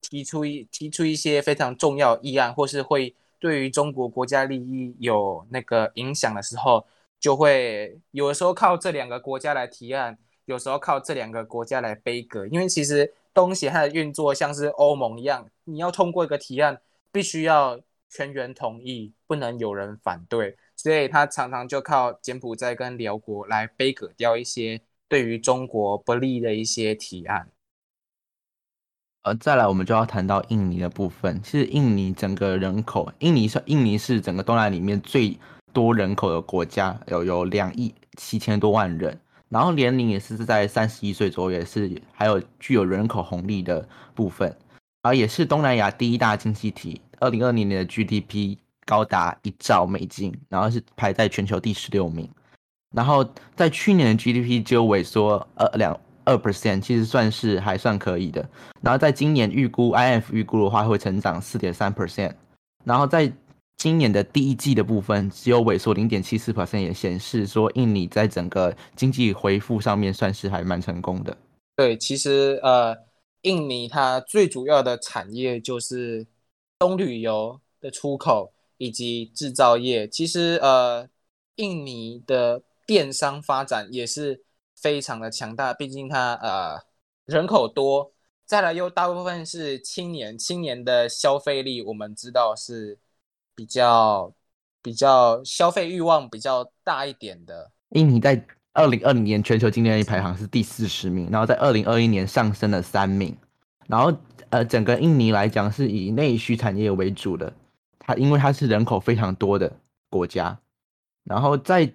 [0.00, 6.86] 提出一提出一些非常重要议案，或是会对于中国国家利益有那个影响的时候，
[7.18, 12.46] 就会有的时候靠这两个国家来提案，有时候靠这两个国家来背锅。
[12.46, 16.80] 因为其实东协它的运作像是欧盟一样，你要通过一个提案，
[17.12, 24.80] 必须要全员同意，不能有人反对，所以他常常就靠柬埔寨跟辽国来背锅掉一些。
[25.08, 27.50] 对于中国不利的一些提案，
[29.22, 31.42] 呃，再来我们就要谈到印尼的部分。
[31.42, 35.36] 其实印尼整个人口，印尼是印尼是整个东南亚里面最
[35.72, 44.48] 多人口的国家，有有两亿七千多万人，然后年龄也是在三十一岁左右，也是还有具有人口红利的部分，
[45.02, 47.02] 然后也是东南亚第一大经济体。
[47.18, 52.26] 二零二零年的 GDP 高达一兆美金，然后是排在全球第十六名。
[52.94, 58.48] 然后在去年的 GDP 就萎缩二两二 percent，其实算是还算可以的。
[58.80, 62.32] 然后在今年预估，IF 预估的话会成长四点三 percent。
[62.84, 63.30] 然后在
[63.80, 71.34] 今年的第一季的部分，只有萎缩零点七四 percent，也显示说印尼在整个经济恢复上面算是还蛮成功的。
[71.76, 72.94] 对，其实呃，
[73.40, 76.26] 印尼它最主要的产业就是
[76.78, 80.06] 东旅游的出口以及制造业。
[80.06, 81.08] 其实呃，
[81.54, 84.44] 印尼的电商发展也是
[84.76, 86.78] 非常的强大，毕竟它呃
[87.24, 88.12] 人口多，
[88.44, 92.98] 再来又大部分是青年，青年的消费力我们知道是
[93.60, 94.32] 比较
[94.80, 97.70] 比较消费欲望比较大一点的。
[97.90, 98.42] 印尼在
[98.72, 103.36] 二零二零年全球竞争力排行是第四十名，然后在二零二一年上升了三名，
[103.86, 104.10] 然后
[104.48, 107.52] 呃整个印尼来讲是以内需产业为主的，
[107.98, 109.70] 它因为它是人口非常多的
[110.08, 110.58] 国家，
[111.24, 111.92] 然后在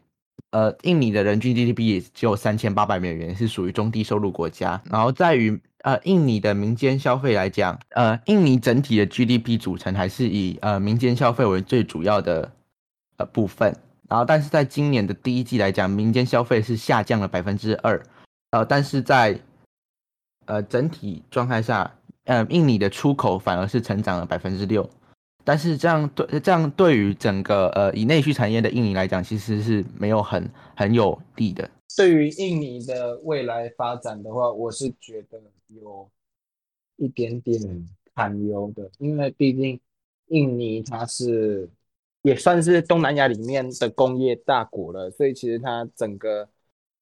[0.52, 4.82] 呃，印尼的人均 GDP 也只有三千八百美元，是属于中低收入国家。
[4.89, 12.52] 然后在于呃，印尼的民间消费来讲，呃，印尼整体的 GDP 组成还是以呃民间消费为最主要的
[13.17, 13.76] 呃部分。
[14.08, 18.02] 然后，但是在今年的第一季来讲，民间消费是下降了百分之二。
[18.52, 19.39] 呃，但是在
[20.45, 21.91] 呃整体状态下，
[22.24, 24.89] 呃，印尼的出口反而是成长了百分之六。
[25.45, 31.69] 但是这样对这样对于整个呃以内需产业的印尼来讲，其实是没有很很有利的。
[31.95, 36.10] 对于印尼的未来发展的话，我是觉得有
[36.97, 39.79] 一点点堪忧的，因为毕竟
[40.27, 41.69] 印尼它是
[42.23, 46.49] 也算是东南亚里面的工业大国了，所以其实它整个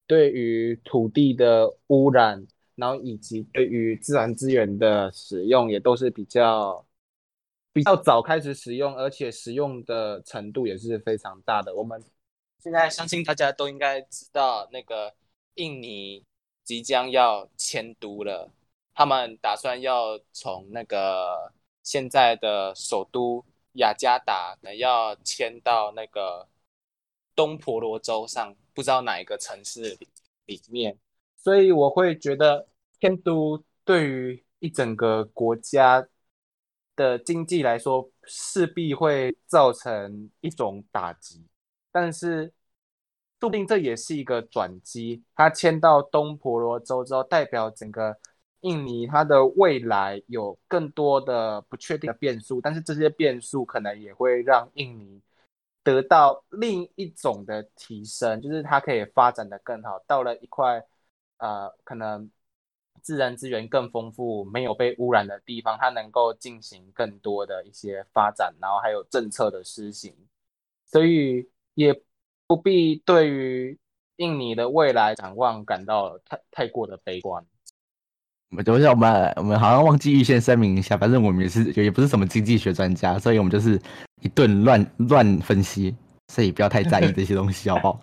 [0.06, 6.84] 对于土地的污染，然后以及对于自然资源的使用，也都是比较
[7.74, 11.74] 比较早开始使用，而且使用的程度也是非常大的。
[11.74, 12.02] 我们
[12.62, 15.14] 现在相信大家都应该知道，那个
[15.56, 16.24] 印尼
[16.62, 18.50] 即将要迁都了，
[18.94, 21.52] 他们打算要从那个。
[21.84, 26.48] 现在的首都雅加达，要迁到那个
[27.36, 29.98] 东婆罗洲上，不知道哪一个城市
[30.46, 30.98] 里面，
[31.36, 32.66] 所以我会觉得
[32.98, 36.08] 迁都对于一整个国家
[36.96, 41.46] 的经济来说，势必会造成一种打击，
[41.92, 42.52] 但是
[43.40, 45.22] 说不定这也是一个转机。
[45.34, 48.16] 它迁到东婆罗洲之后，代表整个。
[48.66, 55.20] 印尼它的未来有更多的不确定的变数，但是这些变数可能也会让印尼
[55.82, 60.02] 得到另一种的提升，就是它可以发展的更好。
[60.06, 60.82] 到了一块
[61.36, 62.30] 呃，可能
[63.04, 70.14] 自然资源更丰富、没有被污染的地方，它能够进行更多的一些发展，然后还有政策的施行，
[70.86, 71.94] 所以也
[72.46, 73.78] 不必对于
[74.16, 77.44] 印尼的未来展望感到太太过的悲观。
[78.64, 83.78] 等一下，我们我们好像忘记预先声明一下，反正我们也是也不是什么经济学专家，所以我们就是
[84.22, 85.94] 一顿乱乱分析，
[86.28, 88.00] 所以不要太在意这些东西，好不好？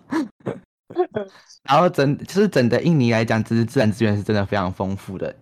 [1.64, 5.34] 然后整就是整的印尼来讲，其实自然资源是真的非常丰富的，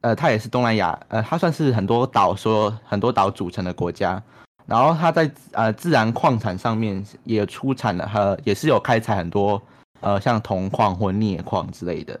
[0.00, 4.22] 呃，它也是东南亚，呃，它算是很多岛说很多岛组成的国家，
[4.66, 9.60] 然后它在呃自然矿产上面也出产了，和也是有开采很多
[10.00, 12.18] 呃像铜矿或镍矿之类的，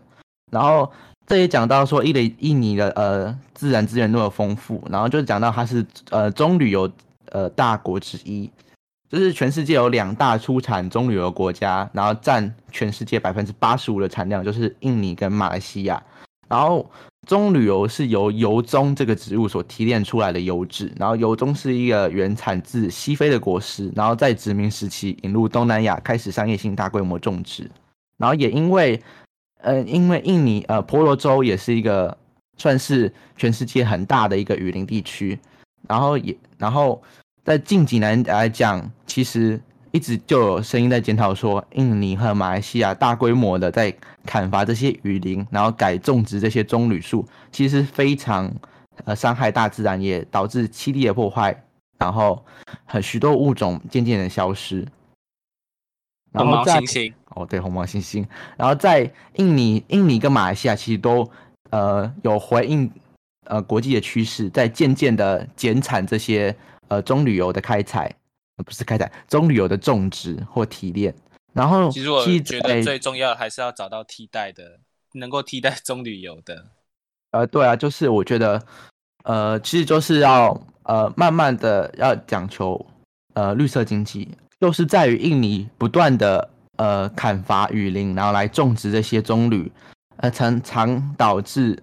[0.50, 0.90] 然后。
[1.28, 6.88] 这也讲到说，印尼印尼的呃自然资源那么丰富，然后就讲到它是呃中旅游
[7.32, 8.48] 呃大国之一，
[9.08, 16.02] 就是全世界有两大出产棕榈油国家，然后占全世界百分之八十五的产量，就是印尼跟马来西亚。
[16.48, 16.88] 然后
[17.26, 27.70] 棕榈油是由油棕这个植物所提炼出来的油脂，然后油棕是一个原产自西非的果实，然后在殖民时期引入东南亚，开始商业性大规模种植，
[28.18, 29.02] 然后也因为。
[29.62, 32.16] 呃，因为印尼呃婆罗洲也是一个
[32.56, 35.36] 算是全世界很大的一个雨林地区，
[35.88, 37.02] 然后也然后
[37.46, 39.60] 在近几年来讲，其实
[39.92, 48.52] 一直就有声音在检讨说，印尼和马来西亚大规模的在砍伐这些雨林，然后改种植这些棕榈树，其实非常
[49.04, 51.56] 呃伤害大自然，也导致栖地的破坏，
[52.00, 52.44] 然后
[52.84, 54.84] 很许多物种渐渐的消失。
[56.32, 58.26] 红毛猩猩哦，对，红毛猩猩。
[58.56, 61.30] 然后在印尼、印尼跟马来西亚其实都
[61.70, 62.90] 呃有回应
[63.44, 66.54] 呃国际的趋势，在渐渐的减产这些
[66.88, 68.14] 呃棕榈油的开采，
[68.64, 71.14] 不是开采棕榈油的种植或提炼。
[71.52, 74.78] 然后其实我觉得最重要的还是要找到替代的，
[75.14, 76.66] 能够替代棕榈油的。
[77.30, 78.62] 呃，对啊，就是我觉得
[79.24, 82.84] 呃，其实就是要呃慢慢的要讲求
[83.34, 84.28] 呃绿色经济。
[84.58, 89.70] 就是在于印尼不断的呃砍伐雨林，然后来种植这些棕榈，
[90.16, 91.78] 呃，常常导致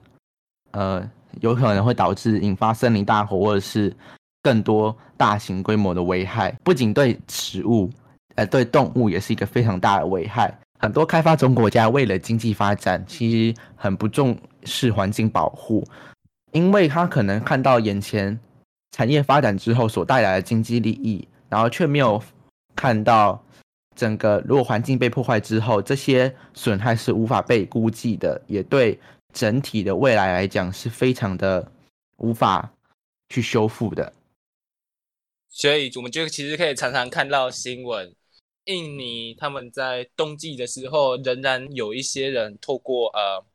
[0.72, 1.08] 呃
[1.42, 3.96] 有可能会导致引发森林大火，或者是
[4.43, 6.51] 更多大型规模的危害。
[6.63, 7.89] 不仅对植物，
[8.36, 10.56] 呃，对动物也是一个非常大的危害。
[10.79, 15.84] 很多开发中国家为了经济发展，其实很不重视环境保护，
[16.51, 18.39] 因为他可能看到眼前
[18.91, 22.21] 产业发展之后所带来的经济利益，然后却没有。
[22.75, 23.39] 看到
[23.95, 28.99] 整个如果环境被破坏之后，这些损害是无法被估计的，也对
[29.32, 31.71] 整体的未来来讲是非常的
[32.17, 32.67] 无法
[33.29, 34.12] 去修复的。
[35.54, 38.13] 所以，我们就其实可以常常看到新闻，
[38.66, 43.46] 印尼他们在冬季的时候，仍然有一些人透过呃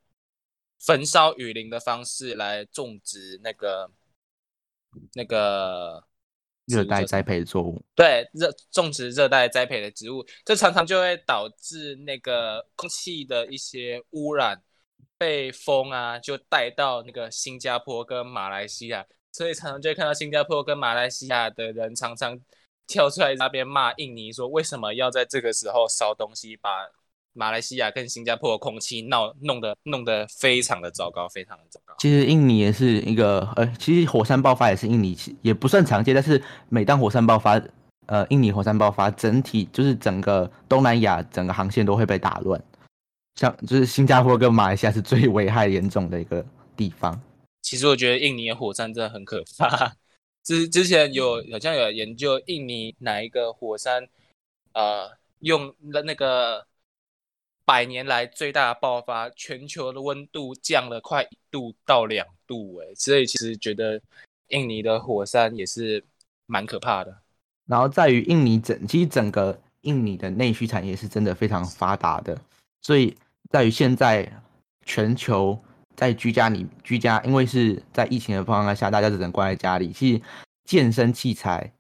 [0.79, 3.91] 焚烧雨林的方式来种植那个
[5.15, 6.05] 那个。
[6.69, 14.63] 热带栽培的作物，对热种植热带栽培的植物，这常常就会导致那个空气的一些污染，
[15.17, 19.07] 被风啊就带到那个新加坡跟马来西亚，
[19.39, 22.37] 所以常常就会看到新加坡跟马来西亚的人常常
[22.89, 26.71] 跳出来那边骂印尼，说为什么要在这个时候烧东西，把。
[27.35, 31.95] 马来西亚跟新加坡的空气闹弄得弄得非常的糟糕，非常的糟糕。
[32.01, 36.13] 其实印尼也是一个呃，其实火山爆发也是印尼，也不算常见。
[36.13, 37.61] 但是每当火山爆发，
[38.07, 42.61] 呃，印尼火山爆发，整体就是整个东南亚整个航线都会被打乱。
[43.37, 46.45] 像就是新加坡跟马来西亚是最危害严重的一个
[46.77, 47.21] 地方。
[47.69, 49.95] 其实我觉得印尼的火山真的很可怕，
[50.43, 54.09] 之之前有好像有研究印尼哪一个火山，
[54.73, 56.67] 呃，用的那个
[57.67, 64.01] 百年来最大的爆发，全球的温度降了快一度到两度，哎，所以其实觉得
[64.49, 66.03] 印尼的火山也是
[66.47, 67.21] 蛮可怕的。
[67.67, 72.41] 然后在于印尼整，其实整个印尼的内需产业是真的非常发达的，
[72.81, 73.15] 所以
[73.51, 74.43] 在于现在
[74.87, 75.63] 全球。
[75.99, 79.91] 在居家里居家，因为是在疫情的状况下，大家只能关在家里。
[79.91, 80.23] 其实
[80.65, 81.73] 健身器材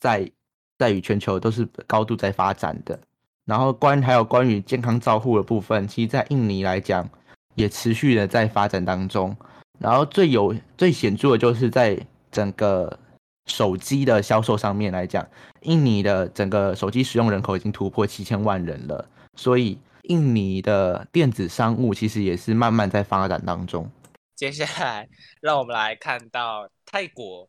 [0.00, 0.28] 在
[0.76, 2.98] 在于全球都是高度在发展的。
[3.44, 7.08] 然后关还有关于健康照护的部分，其实在印尼来讲
[7.54, 9.36] 也持续的在发展当中。
[9.78, 11.96] 然后最有最显著的就是在
[12.32, 12.98] 整个
[13.46, 15.24] 手机的销售上面来讲，
[15.60, 19.78] 印尼的整个手机使用人口已经突破七千万人了，所以。
[20.04, 23.90] 印尼的电子商务其实也是慢慢在发展当中。
[24.34, 25.08] 接下来，
[25.40, 27.48] 让我们来看到泰国。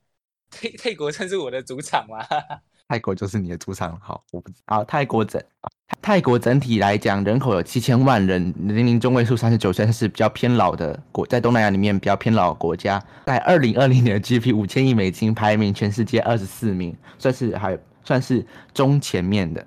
[0.52, 2.24] 泰泰国算是我的主场吗？
[2.88, 4.00] 泰国就是你的主场。
[4.00, 4.84] 好，我不知道。
[4.84, 5.42] 泰国整
[6.02, 13.04] 泰国整体来讲，人口有七千万人，年龄中位数三十九岁，是比较偏老的国，在东南亚里面比较偏老的国家。
[13.26, 19.66] 在二零二零年的 GDP 五千亿美金，排名全世界二十四名，算是还算是中前面的。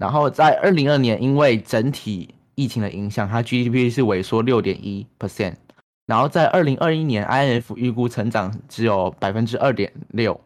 [0.00, 5.56] 然后在二零二年，因为整体疫情的影响，它 GDP 是萎缩六点一 percent。
[6.06, 10.40] 然后在二零二一年，INF 预估成长只有百分之二点六，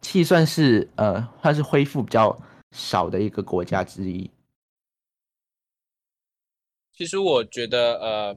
[0.00, 2.36] 其算是呃算是恢复比较
[2.72, 4.28] 少的一个国家之一。
[6.92, 8.36] 其实我觉得，呃，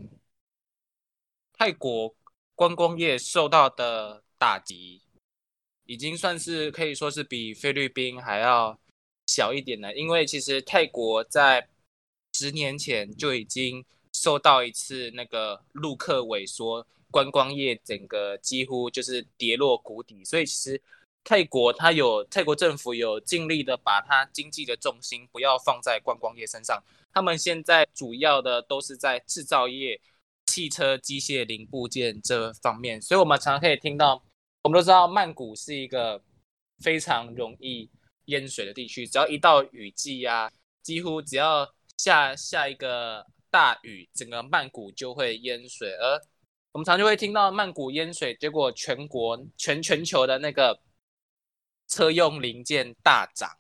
[1.53, 2.13] 泰国
[2.53, 5.01] 观光业受到的打击，
[5.85, 8.79] 已经算是可以说是比菲律宾还要。
[9.29, 11.67] 小一点的，因为其实泰国在
[12.33, 20.81] 十年前就已经受到一次那个陆客萎缩，观光业整个几乎就是跌落谷底，所以其实
[21.23, 30.01] 泰国它有泰国政府有尽力的把它经济的重心不要放在观光业身上，他们现在主要的都是在制造业、
[30.47, 34.23] 汽车机械零部件这方面，所以我们常常可以听到，
[34.63, 36.19] 我们都知道曼谷是一个
[36.79, 37.87] 非常容易。
[38.29, 40.51] 淹水的地区，只要一到雨季呀，
[40.81, 41.67] 几乎只要
[41.97, 45.91] 下下一个大雨，整个曼谷就会淹水。
[45.91, 46.19] 而
[46.71, 50.79] 我们常就会听到曼谷淹水，结果全国全全球的那个
[51.87, 53.57] 车用零件大涨，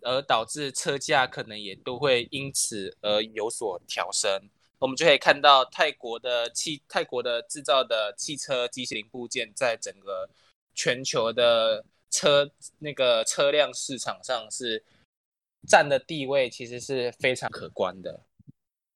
[0.00, 4.50] 而导致车价可能也都会因此而有所调升。
[4.78, 10.28] 我们就可以看到泰国的汽泰国的制造的汽车机械零部件，在整个
[10.74, 11.84] 全球的。
[12.10, 14.84] 车那个车辆市场上是
[15.66, 18.24] 占的地位，其实是非常可观的。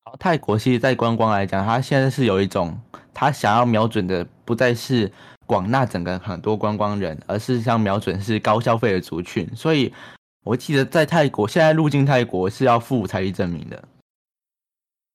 [0.04, 2.80] 好，泰国其实，在观光来讲，它现在是有一种，
[3.14, 5.12] 它想要瞄准的不再是
[5.46, 9.48] 广纳整个很多观光人，而是像瞄准是高消费的族群。
[9.54, 9.92] 所以，
[10.44, 13.88] 我记得在泰国，现在入境泰国是要付财力证明的。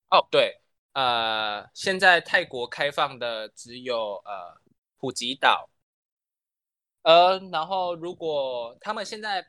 [0.10, 0.62] 哦，对，
[0.94, 4.62] 呃，现在泰国开放的只有呃
[4.98, 5.70] 普吉岛。
[7.08, 9.48] 呃，然后如果他们现在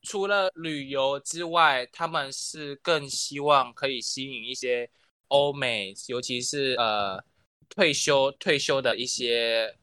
[0.00, 4.90] 除了旅游之外，他们是更希望可以吸引一些
[5.26, 7.22] 欧美，尤其是呃
[7.68, 9.76] 退休退休的一些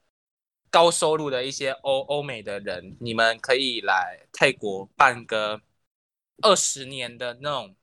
[0.72, 5.62] 高收入的一些欧欧美的人，你们可以来泰国办个
[6.42, 7.76] 二十年的那种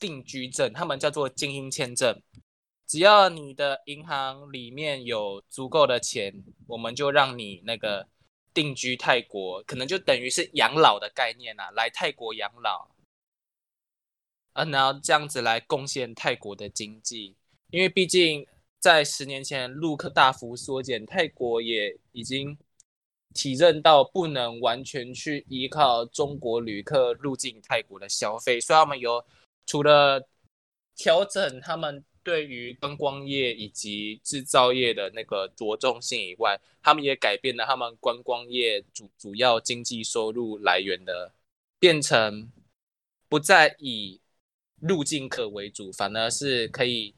[0.00, 2.20] 定居证，他们叫做精英签证，
[2.88, 8.08] 只要你的银行里面有足够的钱，我们就让你那个。
[8.58, 12.88] 定居泰国，可能就等于是养老的概念啊，来泰国养老，
[14.54, 17.36] 啊，然后这样子来贡献泰国的经济，
[17.70, 18.44] 因为毕竟
[18.80, 22.58] 在十年前陆客大幅缩减，泰国也已经
[23.32, 29.24] 体认到不能完全去依靠中国旅客入境泰国的消费，所以他们有
[29.66, 30.28] 除了
[30.96, 32.04] 调整他们。
[32.28, 41.32] 对于观光业以及制造业的那个着重性以外，他们也改变了他们观光业主主要经济收入来源的，
[41.78, 42.52] 变成
[43.30, 44.20] 不再以
[44.78, 47.14] 入境客为主，反而是可以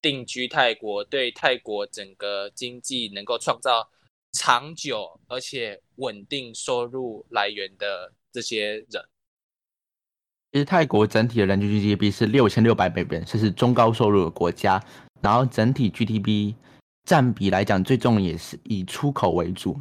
[0.00, 3.90] 定居泰国，对泰国整个经济能够创造
[4.30, 9.04] 长久而且稳定收入来源的这些人。
[10.52, 14.82] 其实泰国整体的人均 GDP 是六千六百美元，这是中高收入的国家。
[15.22, 16.54] 然后整体 GDP
[17.04, 19.80] 占比来讲，最重也是以出口为主。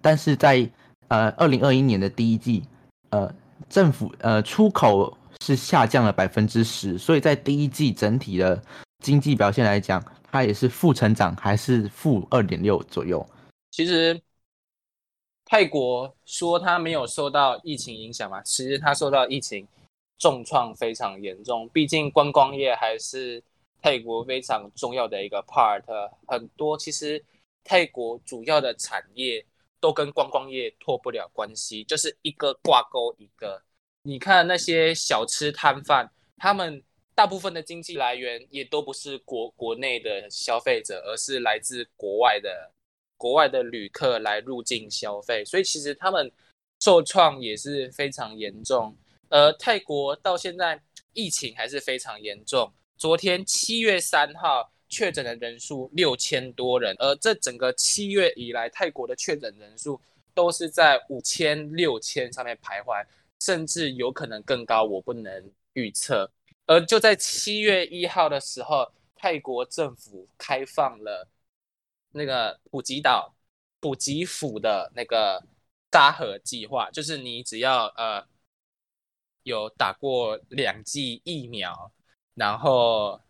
[0.00, 0.68] 但是在
[1.06, 2.64] 呃二零二一年的第一季，
[3.10, 3.32] 呃
[3.68, 8.60] 政府呃出口是下降了百分之十，所以在第一季整体的
[9.04, 13.24] 经济表现来讲，它也是负成长，还是负二点六左右。
[13.70, 14.20] 其实。
[15.44, 18.40] 泰国说它没有受到疫情影响嘛？
[18.40, 19.68] 其实它受到疫情
[20.22, 23.42] 重创非常严重，毕竟观光业还是
[23.82, 25.82] 泰国非常重要的一个 part。
[26.28, 27.20] 很多其实
[27.64, 29.44] 泰国主要的产业
[29.80, 33.60] 都跟观光业脱不了关系，就是一个挂钩一个。
[34.04, 36.80] 你看那些小吃摊贩，他们
[37.16, 42.70] 大部分的经济来源也都不是国国内的消费者，而是来自国外的
[43.16, 46.30] 国外的旅客来入境消费，所以其实他们
[46.78, 48.96] 受创也是非常严重。
[49.32, 50.80] 而泰国到现在
[51.12, 59.98] 疫情还是非常严重，昨天七月三号确诊的人数六千多人，而这整个七月以来，泰国的确诊人数
[60.34, 63.04] 都是在五千、六千上面徘徊。
[63.44, 66.30] 甚至有可能更高，我不能预测。
[66.64, 71.26] 而就在七月一号的时候，泰国政府开放了
[72.12, 73.34] 那个普吉岛、
[73.80, 75.42] 普吉府的那个
[75.90, 78.24] 沙盒计划，就是你只要呃
[79.44, 81.92] 有打过两剂疫苗，
[82.34, 83.20] 然后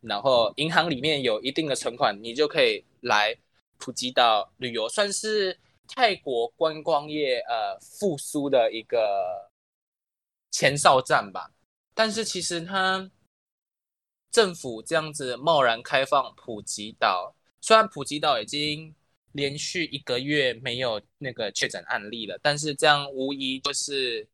[0.00, 3.36] 然后银行里面有一定的存款，你就可以来
[3.78, 9.50] 普吉岛旅游，算是泰国观光业呃复苏的一个。
[10.52, 11.52] 前哨站吧，
[11.94, 13.08] 但是其实它
[14.32, 18.92] 政府这样子贸然开放普吉岛，虽然普吉岛已经
[19.30, 24.28] 连续一个月没有那个确诊案例了，但是这样无疑就是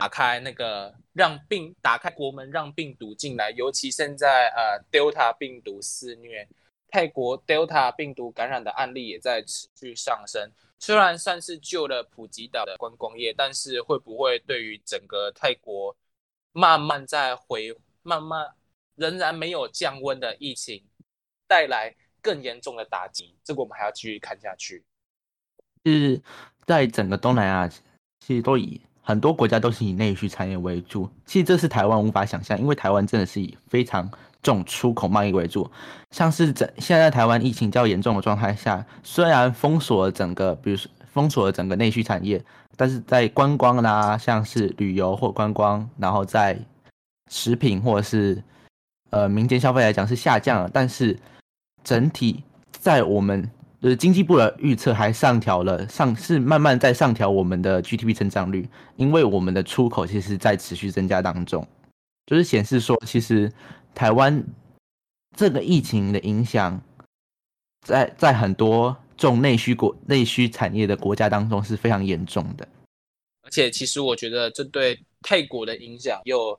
[0.00, 6.48] 打开那个让病打开国门让病毒进来，尤其现在呃 Delta 病毒肆虐，
[6.88, 10.50] 泰国 Delta 病毒感染的案例也在持续上升。
[10.78, 15.94] 虽然算是救了普吉岛的观光业，但是会不会对于整个泰国
[16.52, 18.54] 慢慢在回、慢慢
[18.94, 20.82] 仍然没有降温的疫情
[21.46, 23.36] 带来更严重的打击？
[23.44, 24.82] 这个我们还要继续看下去。
[25.84, 26.22] 是
[26.64, 27.68] 在整个东南亚，
[28.20, 31.08] 其实都以很多国家都是以内需产业为主。
[31.26, 34.10] 其实这是台湾无法想象，因为台湾真的是以非常。
[34.42, 35.70] 重出口贸易为主，
[36.12, 42.42] 像是整现在台湾疫情较严重的状态下，虽然封锁了整个，比如说封锁了整个内需产业，
[42.74, 46.58] 但是在观光啦，像是旅游或观光，然后在
[47.30, 48.42] 食品或者是
[49.10, 51.18] 呃民间消费来讲是下降了，但是
[51.84, 52.42] 整体
[52.72, 53.46] 在我们
[53.80, 61.66] 就是经济部的预测还上调了上是慢慢在上调我们的 GDP 增长率，因为我们的出口其实在持续增加当中，
[62.26, 63.52] 就是显示说其实。
[63.92, 64.42] 台湾
[65.36, 66.80] 这个疫情的影响，
[67.84, 72.66] 在在很多重内需国内需产业的国家当中是非常严重的，
[73.42, 76.58] 而且其实我觉得这对泰国的影响又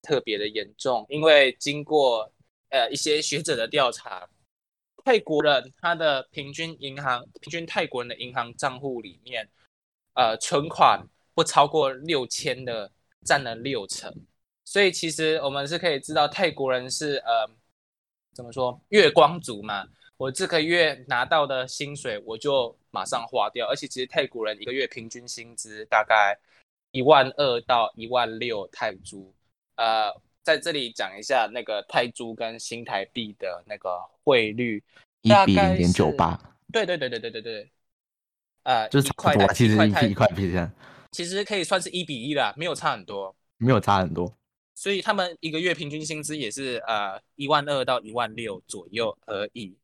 [0.00, 2.32] 特别的严重，因为经过
[2.70, 4.26] 呃一些学者的调查，
[5.04, 9.48] 泰国人他的平均银行平均泰国人的银行账户里面，
[10.14, 12.90] 呃存款不超过六千的
[13.24, 14.14] 占了六成。
[14.64, 17.50] 所以其实我们是可以知道，泰国人是呃，
[18.32, 19.84] 怎么说月光族嘛？
[20.16, 23.66] 我这个月拿到的薪水，我就马上花掉。
[23.66, 26.38] 而且其实泰国人一个月平均薪资大概
[26.92, 29.34] 一万二到一万六泰铢。
[29.76, 34.82] 呃，在这里讲一下那个泰铢跟新台币的那个汇率，
[35.22, 36.38] 一比零点九八。
[36.72, 37.70] 对对对对对对对。
[38.62, 40.70] 呃，就是差不多，其实一比一块币这样。
[41.12, 43.34] 其实可以算是一比一啦，没有差很多。
[43.56, 44.32] 没有差很多。
[44.74, 49.76] 所以他们一个月平均薪资也是呃一万二到一万六左右而已。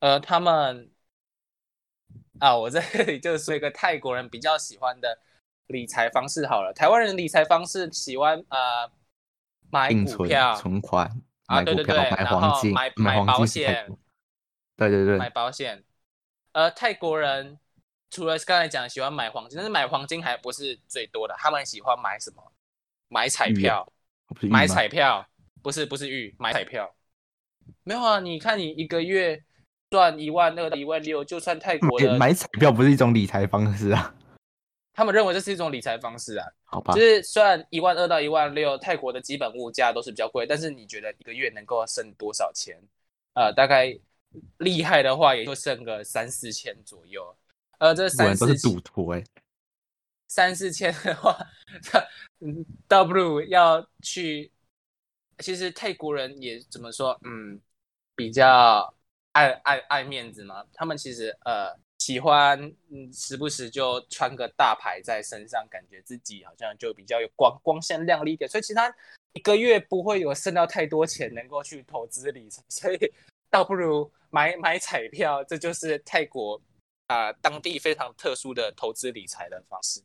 [0.00, 0.90] 呃，他们
[2.38, 5.18] 啊，我在这里就是说一个泰国人比较喜欢的
[5.66, 6.72] 理财方式好了。
[6.74, 8.90] 台湾人理财方式喜欢呃
[9.70, 11.10] 买股票、存款
[11.46, 13.86] 啊，对对对，买黄金、买买保险，
[14.76, 15.84] 对对对，买保险。
[16.52, 17.58] 呃，泰国人
[18.10, 22.52] 除了刚才讲喜欢买黄金，但是买黄金还不是最多的，他们喜欢买什么？
[23.08, 23.92] 买彩票。
[24.42, 25.26] 买彩票
[25.62, 26.94] 不是不是玉买彩票，
[27.82, 28.20] 没有啊？
[28.20, 29.42] 你看你一个月
[29.88, 34.14] 赚一万二到一万六，就算泰国人买彩票不是一种理财方式啊？
[34.98, 36.46] 他们认为这是一种理财方式啊？
[36.64, 42.76] 好吧，就是虽然一万二到一万六，泰国的基本物价都是比较贵，但是你觉得一个月能够剩多少钱？
[43.34, 43.96] 呃，大概
[44.56, 47.32] 厉害的话也就剩个三四千左右。
[47.78, 49.22] 呃，这三四都是赌徒哎。
[50.26, 51.38] 三四千的话，
[52.42, 54.50] 嗯，倒不如要去。
[55.38, 57.60] 其实泰国人也怎么说，嗯，
[58.16, 58.92] 比较
[59.30, 60.64] 爱爱爱面子嘛。
[60.74, 62.58] 他们其实呃喜欢，
[62.90, 68.48] 嗯，时不时就穿个大牌在身上，感觉自己好像就比较有光光鲜亮丽一点。
[68.48, 68.92] 所以其他
[69.34, 72.98] 一个月不会有剩到太多钱能够去投资理财， 所以
[73.50, 75.42] 倒不如买买彩票。
[75.44, 76.60] 这就是泰国
[77.08, 80.00] 啊当地非常特殊的投资理财的方式。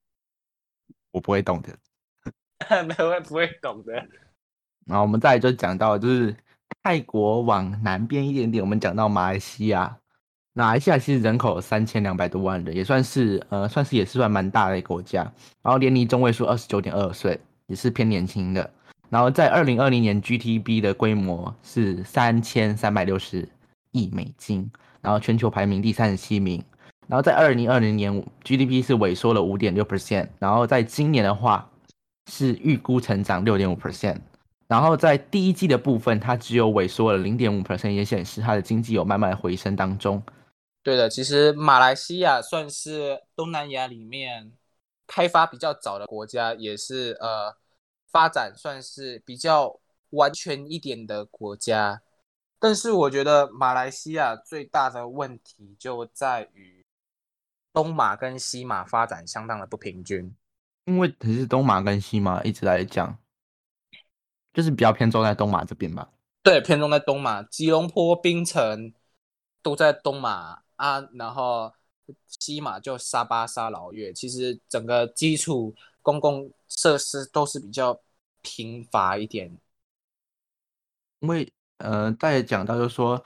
[1.12, 1.78] 我不会懂的，
[2.84, 3.92] 没有不会懂的。
[4.86, 6.34] 然后我们再来就讲到，就是
[6.82, 10.00] 泰国往南边一点点，我们讲到马来西亚。
[10.58, 15.22] 马来西亚其实人口三千两百多万人，也算是呃，算是也是算蛮大的一个国家。
[15.62, 17.38] 然后年龄中位数二十九点二岁，
[17.68, 18.68] 也是偏年轻的。
[19.08, 23.48] 然后在二零二零年 GTB 的规模是三千三百六十
[23.92, 24.68] 亿美金，
[25.00, 26.60] 然后全球排名第三十七名。
[27.06, 31.70] 然后在二零二零年 GDP 是萎缩了五点六 percent，然后在今年的话
[32.32, 34.16] 是预估成长六点五 percent。
[34.66, 40.20] 然后在第一季的部分，它只有萎缩了零点五 percent，也显示它的经济有慢慢回升当中。
[40.88, 44.54] 对的，其实马来西亚算是东南亚里面
[45.06, 47.54] 开发比较早的国家，也是呃
[48.10, 49.78] 发展算是比较
[50.12, 52.00] 完全一点的国家。
[52.58, 56.82] 但是我觉得马来西亚最大的问题就在于
[57.74, 60.34] 东马跟西马发展相当的不平均，
[60.86, 63.18] 因为其实东马跟西马一直来讲。
[64.54, 66.08] 就是比较偏重在东马这边吧。
[66.42, 68.94] 对，偏重在东马，吉隆坡、槟城
[69.62, 71.72] 都在东马啊，然后
[72.26, 78.00] 西马就沙巴、沙劳越，其实整个基础公共设施都是比较
[78.40, 79.56] 贫乏一点。
[81.20, 83.22] 因为呃，再讲到就是说，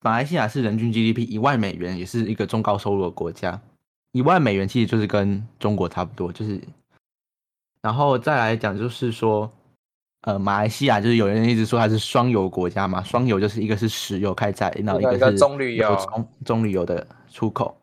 [0.00, 3.60] 马来西亚是人均 GDP 一万美元，也是一个中高收入的国家。
[4.12, 6.60] 一万美元其实就是跟中国差不多，就是，
[7.82, 9.52] 然后再来讲就是说。
[10.26, 17.76] 呃，马来西亚就是有人一直说它是双油国家嘛，双油就是一个是石油开采，然后一个是棕榈油，棕棕榈油的出口，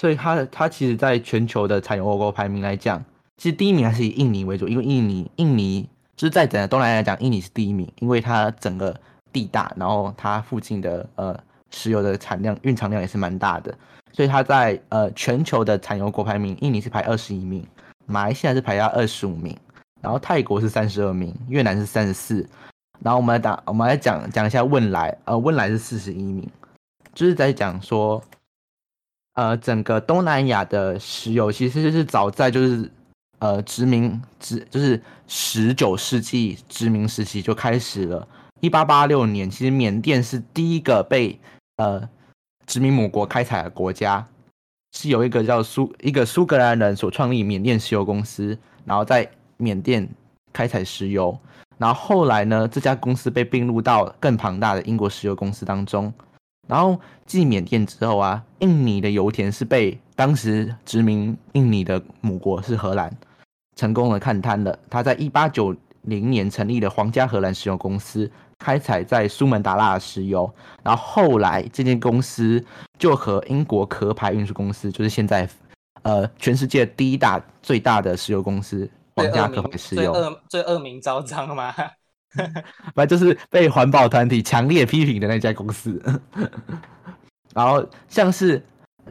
[0.00, 3.04] 所以它它其实在全球的产油国排名来讲，
[3.36, 8.98] 其实第一名还是以印尼为主，因为印尼印尼就是在整个东南亚来讲，印尼是第一名，因为它整个
[9.30, 11.38] 地大，然后它附近的呃
[11.70, 13.76] 石油的产量蕴藏量也是蛮大的，
[14.10, 17.62] 所以它在呃全球的产油国排名，印尼是排二十一名，
[18.06, 19.54] 马来西亚是排到二十五名。
[20.04, 22.46] 然后泰国是三十二名，越南是三十四。
[23.00, 26.46] 然后我们来打，我们来讲讲一下汶莱，呃，汶莱是四十一名，
[27.14, 28.22] 就是在讲说，
[29.32, 32.90] 呃，整个东南亚的石油其实就是早在就是
[33.38, 38.28] 呃殖民殖，就是十九世纪殖民时期就开始了。
[38.60, 41.40] 一八八六年，其实缅甸是第一个被
[41.76, 42.06] 呃
[42.66, 44.26] 殖民母国开采的国家，
[44.92, 49.30] 是有一个叫苏一个苏格兰人所创立缅甸石油公司，然后在。
[49.56, 50.08] 缅甸
[50.52, 51.38] 开采石油，
[51.78, 56.12] 然后后来呢，这家公司被并入到更庞大的英国石油公司当中。
[56.66, 63.14] 然后继缅甸之后啊，印尼的油田是被当时殖民印尼的母国是荷兰
[63.76, 64.78] 成功的看瘫了。
[64.88, 70.50] 他在一八九零年成立的皇家荷兰石油公司，开采在苏门答腊的石油。
[70.82, 72.64] 然后后来这间公司
[72.98, 75.46] 就和英国壳牌运输公司，就是现在
[76.00, 78.88] 呃全世界第一大最大的石油公司。
[79.16, 81.74] 皇家可牌石油，最恶最恶名昭彰吗？
[82.94, 86.02] 不就是被环保团体强烈批评的那家公司。
[87.54, 88.60] 然后像是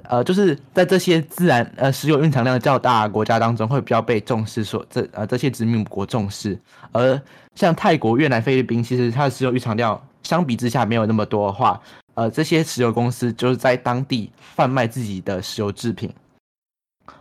[0.04, 6.60] 呃，就是在这些自然呃石油蕴藏量较大国家当中，会比较被重视，说这呃这些殖民国重视。
[6.92, 7.22] 而
[7.56, 11.82] 像泰国、越南、菲律宾，其实它的石油蕴藏量相比之下没有那么多的话，
[12.16, 16.14] 呃，这些石油公司就是在当地贩卖自己的石油制品，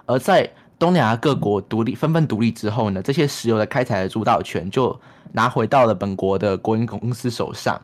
[0.06, 0.50] 而在。
[0.82, 7.80] 东南亚各国独立纷纷独立之后呢，这些石油的开采的主导权就拿回到了本国的国营公司手上。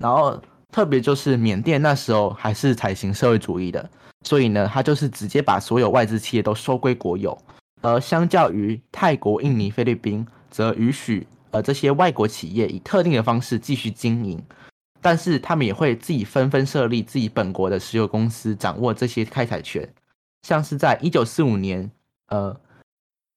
[0.00, 0.40] 然后
[0.72, 3.90] 特别就是缅甸那时候还是采行社会主义的，
[4.24, 7.36] 所以呢，他就是直接把所有外资企业都收归国有。
[7.82, 14.40] 而相较于泰国、印尼、菲律宾，则允许呃这些外国企业以特定的方式继续经营，
[15.02, 19.92] 但是他们也会自己纷纷设立自己本国的石油公司，掌握这些开采权。
[20.46, 21.90] 像是在一九四五年。
[22.28, 22.56] 呃，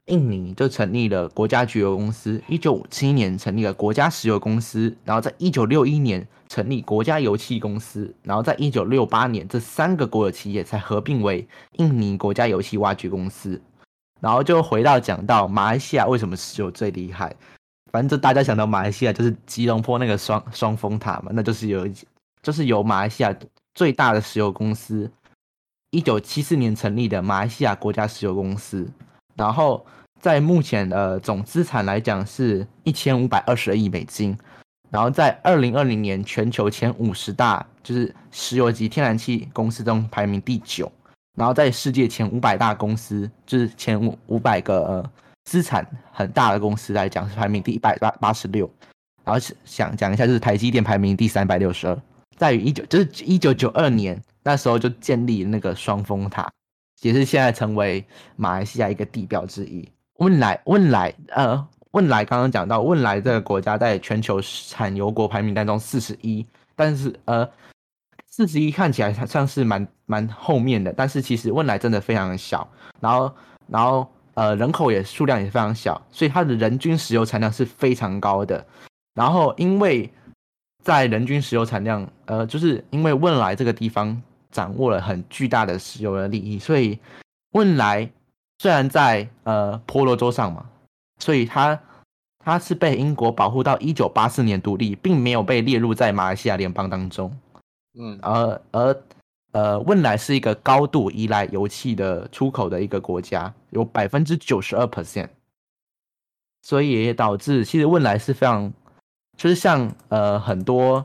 [0.05, 13.61] 印尼就成立了国家石油公司，一九五七年成立了国家石油公司，然后在一九六一年成立国家油气公司，然后在一九六八年这三个国有企业才合并为印尼国家油气挖掘公司。
[14.19, 17.33] 然后就回到讲到马来西亚为什么石油最厉害，
[17.91, 21.87] 反正就大家想到马来西亚就是吉隆坡那个双双峰塔嘛，那就是有
[22.41, 23.33] 就是有马来西亚
[23.75, 25.09] 最大的石油公司。
[25.91, 28.87] 一九七四年成立的马来西亚国家石油公司，
[29.35, 29.83] 然后
[30.19, 34.37] 在目前的总资产来讲是一千五百二十亿美金，
[34.91, 40.91] 然后在二零二零年全球前五十大就是石油及天然气公司中排名第九，
[41.35, 45.11] 然后在世界前五百大公司就是前五五百个呃
[45.45, 48.69] 资产很大的公司来讲是排名第一百八八十六，
[49.23, 51.99] 然后想讲一下就是台积电排名第三百六十二，
[52.39, 56.49] 在于一九就是一九九二年那时候就建立那个双峰塔，
[57.01, 58.03] 也是现在成为
[58.37, 59.85] 马来西亚一个地标之一。
[60.19, 66.45] 汶莱，汶莱，呃，汶莱刚刚讲到，汶莱这个国家在全球产油国排名当中四十一，
[66.77, 67.49] 但是呃，
[68.27, 72.65] 四十一看起来像是蛮蛮后面的，但是其实汶莱真的非常小，
[73.01, 73.35] 然后
[73.67, 78.65] 然后呃人口也数量也非常小，所以它的人均石油产量是非常高的。
[79.13, 80.09] 然后因为
[80.83, 84.21] 在人均石油产量，呃，就是因为汶莱这个地方
[84.51, 86.97] 掌握了很巨大的石油的利益，所以
[87.51, 88.09] 汶莱。
[88.61, 90.69] 虽然在呃婆罗洲上嘛，
[91.19, 91.79] 所以它
[92.43, 97.33] 它是被英国保护到一九八四年独立，并没有被列入在马来西亚联邦当中。
[97.97, 99.03] 嗯，而而
[99.53, 105.29] 呃，汶莱是一个高度依赖油气的出口的一个国家，有百分之九十二 percent，
[106.61, 108.73] 所以也导致其实汶莱是非常，
[109.39, 111.01] 就是像呃很多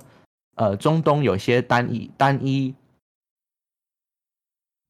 [0.56, 2.74] 呃中东有些单一单一，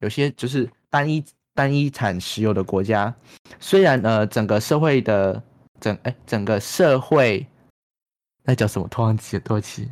[0.01, 1.23] 有些就是单一。
[1.57, 3.15] 单一产石油的国家，
[3.61, 5.41] 虽然呃整个社会的
[5.79, 7.47] 整哎整个社会
[8.43, 8.89] 那叫什么？
[8.89, 9.89] 突然记多起。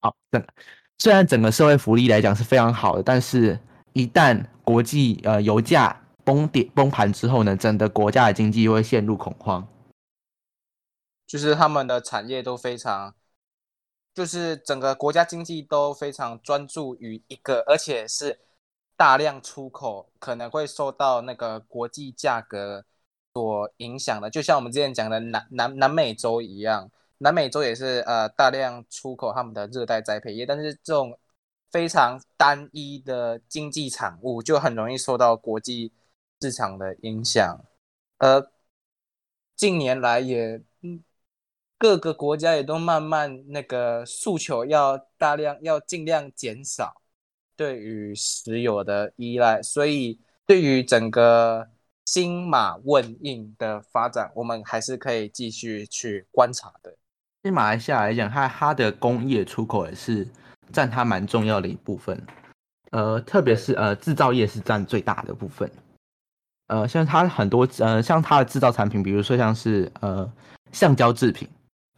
[0.00, 0.46] 好，整
[0.98, 3.58] 虽然整个社会福利来讲是非常好的，但是
[3.92, 9.66] 一旦国际呃油价崩跌崩盘之后呢，整个国家的经济会陷入恐慌。
[11.28, 13.14] 就是他们的产业都非常。
[14.14, 18.40] 就是整个国家经济都非常专注于一个，而且是
[18.96, 22.84] 大量出口，可能会受到那个国际价格
[23.32, 24.28] 所影响的。
[24.28, 31.16] 就像我们之前讲的南南南美洲一样，南美洲也是呃大量出口他们的热带栽培业，但是这种
[31.70, 35.92] 非常单一的经济产物就很容易受到国际
[36.40, 37.64] 市场的影响。
[38.18, 38.50] 而
[39.54, 40.60] 近年来也。
[41.78, 47.00] 各个国家也都慢慢那个诉求要大量要尽量减少
[47.56, 51.68] 对于石油的依赖，所以对于整个
[52.04, 56.96] 新马问印的发展，我们还是可以继续去观察的。
[57.42, 60.26] 对马来西亚来讲，它它的工业出口也是
[60.72, 62.20] 占它蛮重要的一部分，
[62.90, 65.70] 呃，特别是呃制造业是占最大的部分，
[66.66, 70.28] 呃，像它很多呃像它的制造产品，比如说像是呃
[70.72, 71.48] 橡胶制品。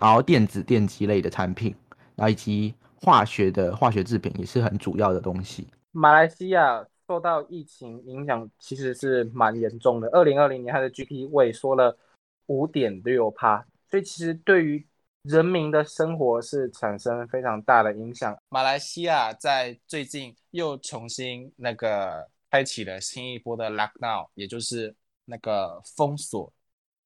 [0.00, 1.74] 然后电子电机类的产品，
[2.16, 5.68] 然后以及化学的化学制品也是很主要的东西。
[5.92, 11.98] 马来西亚受到疫情影响其实是蛮严重的，二零二零年它的 GDP 萎缩了
[12.46, 14.86] 五点六帕，所以其实对于
[15.22, 18.34] 人民的生活是产生非常大的影响。
[18.48, 24.94] 马来西亚在最近又重新那个开启了新一波的 lockdown，也就是
[25.26, 26.50] 那个封锁，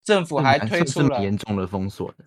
[0.04, 2.24] 政府还推出了严重的封锁的。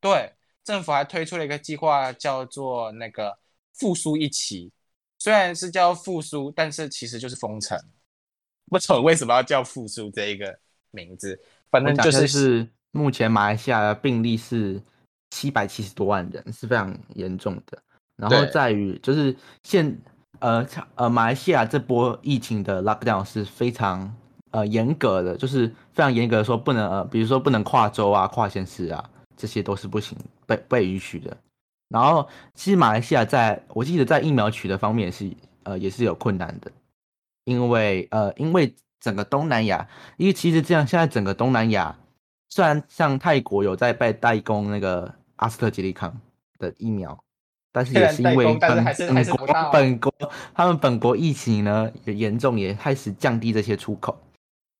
[0.00, 0.32] 对，
[0.64, 3.38] 政府还推出了一个计划，叫做那个
[3.74, 4.72] 复苏一期。
[5.18, 7.78] 虽然是叫复苏，但是其实就是封城。
[8.70, 10.58] 不懂为什么要叫复苏这一个
[10.92, 11.38] 名字，
[11.70, 14.80] 反正就是是目前马来西亚的病例是
[15.30, 17.82] 七百七十多万人，是非常严重的。
[18.16, 20.00] 然后在于就是现
[20.38, 24.16] 呃呃马来西亚这波疫情的 lockdown 是非常
[24.52, 29.10] 呃严格的，就是非常严格的说不能呃比如说不能跨州啊、跨县市啊。
[29.40, 31.34] 这些都是不行，被被允许的。
[31.88, 35.28] 然后，其实马来西亚在我记得在疫苗取得方面是
[35.62, 36.70] 呃也是有困难的，
[37.44, 39.88] 因为呃因为整个东南亚，
[40.18, 41.96] 因为其实这样现在整个东南亚
[42.50, 46.14] 虽然像泰国有在被代工那个阿斯特吉利康
[46.58, 47.18] 的疫苗，
[47.72, 50.12] 但是也是因为本本国本国
[50.54, 54.16] 他们本国疫情呢也严重，也开始降低这些出口。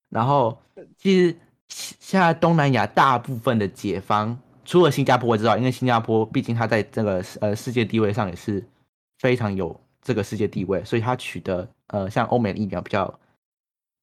[0.09, 0.57] 然后
[0.97, 1.35] 其实
[1.67, 4.39] 现在东南亚大部分的解方。
[4.63, 8.63] 除了新加坡我知道，因为新加坡毕竟它在这个呃世界地位上也是
[9.17, 13.03] 非常有这个世界地位，所以它取得呃像欧美的疫苗比较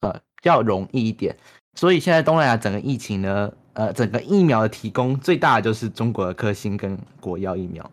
[0.00, 1.34] 呃比较容易一点。
[1.74, 7.88] 所以现在东南亚整个疫情呢，呃整个疫苗的提供最大的就是中国的科兴跟国药疫苗。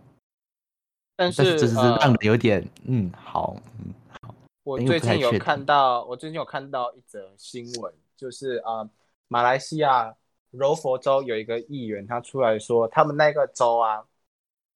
[1.15, 4.35] 但是这是让人有点嗯好嗯好。
[4.63, 8.89] 我最近有看到，我最近有看到一则新闻，就是啊
[9.27, 10.15] 马来西亚。
[10.57, 14.05] 柔佛州有一个议员，他出来说，他们那个州啊，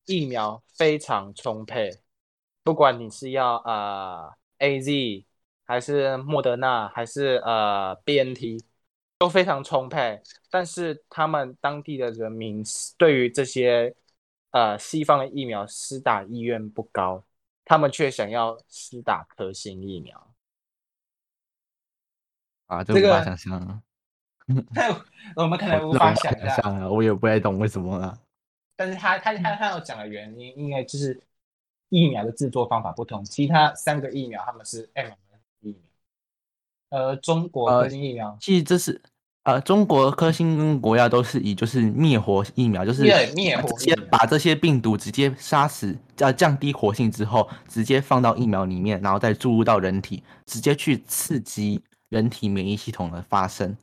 [0.05, 1.91] 疫苗非常充沛，
[2.63, 5.25] 不管你是要呃 A Z
[5.65, 8.63] 还是莫德纳还是呃 B N T，
[9.17, 10.21] 都非常充沛。
[10.49, 12.63] 但是他们当地的人民
[12.97, 13.95] 对于这些
[14.51, 17.23] 呃西方的疫苗施打意愿不高，
[17.65, 20.33] 他们却想要施打科兴疫苗。
[22.65, 23.83] 啊，这个无法想象。
[25.35, 28.17] 我们可能无法想象啊，我也不太懂为什么啊。
[28.75, 31.19] 但是他他他他有讲的原因，应该就是
[31.89, 35.11] 疫苗的制作方法不同，其他三个疫苗他们是 m
[35.61, 35.77] 疫苗，
[36.89, 39.01] 呃，中国科兴疫苗，其实这是
[39.43, 43.03] 呃中国科兴跟国药都是以就是灭活疫苗，就是
[43.35, 43.69] 灭活
[44.09, 53.75] 把这些病毒直接杀死，要降低活性之后，直接放到疫苗里面，然后再注入到人体，直接去刺激人体免疫系统的发生。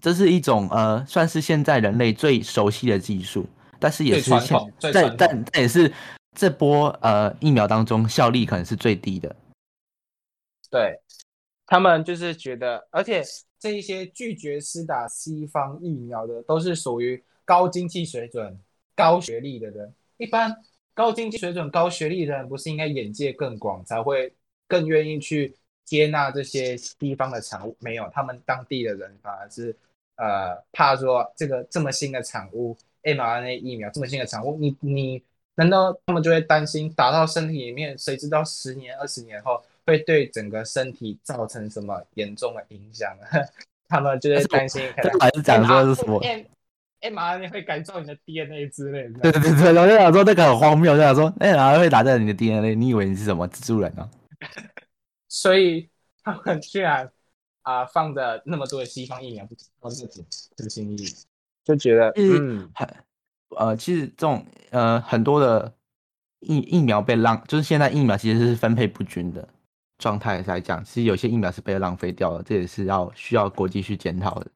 [0.00, 3.46] 这是一种呃，算是现在人类最熟悉的技术。
[3.80, 5.92] 但是也是现在但但也是
[6.34, 9.36] 这波呃疫苗当中效力可能是最低的。
[10.68, 10.98] 对，
[11.64, 13.22] 他们就是觉得，而且
[13.56, 18.58] 这一些拒绝施打西方疫苗的，都是属于高经济水准、
[18.96, 19.94] 高学历的人。
[20.16, 20.56] 一般
[20.92, 24.34] 高经济水准、高学历的人，不是应该眼界更广，才会
[24.66, 25.54] 更愿意去
[25.88, 27.74] 接纳这些西方的产物？
[27.80, 29.74] 没有，他们当地的人反而是
[30.16, 32.76] 呃怕说这个这么新的产物。
[33.02, 35.22] mRNA 疫苗这么新的产物，你你
[35.54, 37.96] 难道他们就会担心打到身体里面？
[37.96, 43.16] 谁知道十年、二十年后会对整个身体造成什么严重的影响？
[43.88, 44.82] 他们就会担心。
[45.02, 46.20] 这还是讲说是什么
[47.00, 49.20] ？mRNA 会改造你的 DNA 之类的。
[49.20, 54.06] 对对对，我就想说那个很荒谬，就想说 mRNA 会打在你的 DNA，你以为你是什么蜘蛛人啊？
[55.28, 55.88] 所以
[56.22, 57.12] 他们居然
[57.62, 60.26] 啊放着那么多的西方疫苗，不放自己
[60.56, 61.06] 这新疫苗。
[61.64, 62.88] 就觉得，嗯，很，
[63.50, 65.70] 呃，其实这种，呃，很多的
[66.40, 69.46] 疫疫苗被浪，就是现在疫苗其实是分配不均的
[69.98, 74.50] 状态来讲，其实有些疫苗是被浪费掉了，这也是要需要国际去检讨的。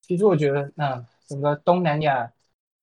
[0.00, 2.32] 其实我觉得，那整个东南亚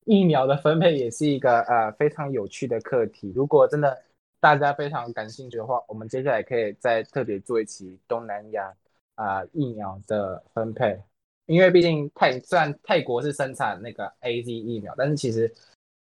[0.04, 3.32] 疫苗的分配也是一个呃非常有趣的课题。
[3.34, 4.00] 如果真的
[4.40, 8.74] 大家非常感兴趣的话，我们接下来可以再特别做一期东南亚
[9.14, 10.98] 啊疫苗的分配。
[11.46, 15.52] 因为毕竟泰虽然泰国是生产那个 A Z 疫苗，但是其实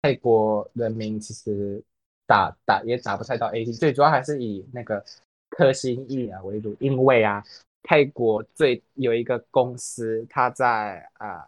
[0.03, 1.83] 泰国人民其实
[2.27, 5.03] 打打也打不太到 A Z，最主要还是以那个
[5.49, 6.77] 科兴疫苗为主。
[6.81, 7.43] 因为啊，
[7.85, 11.47] 泰国最有一个公司，它在啊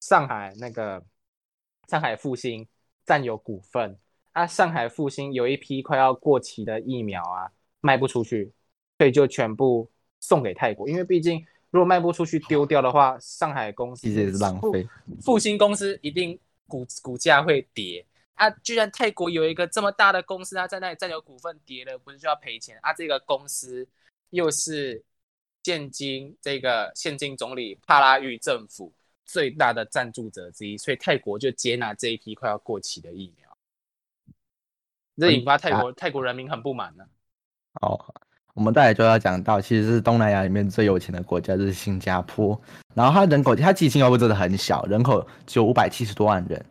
[0.00, 1.04] 上海那个
[1.88, 2.66] 上海复兴
[3.04, 3.96] 占有股份，
[4.32, 8.52] 啊上海复兴有一批快要过期的疫苗啊卖不出去，
[8.98, 11.46] 所以就全部送给泰国，因为毕竟。
[11.72, 14.86] 如果卖不出去丢掉的话，上海公司也是浪费。
[15.22, 18.04] 复兴公司一定股股价会跌
[18.34, 18.50] 啊！
[18.50, 22.92] 居然泰国有一个这么大的公司，它在那里占有股份跌了，不是就要赔钱啊？
[22.92, 23.88] 这个公司
[24.28, 25.02] 又是
[25.62, 28.92] 现今这个现金总理帕拉育政府
[29.24, 33.41] 最大的赞助者之一，所以泰国就接纳这一批快要过期的疫苗，
[35.16, 37.04] 这引发泰国泰国人民很不满呢。
[37.80, 37.98] 哦。
[38.54, 42.60] 我们待会就要讲到，其实是东南亚里面最有钱的国家就是新加坡，
[42.94, 46.62] 然后它人口，它其实新加坡真的很小，人口只有五百七十多万人，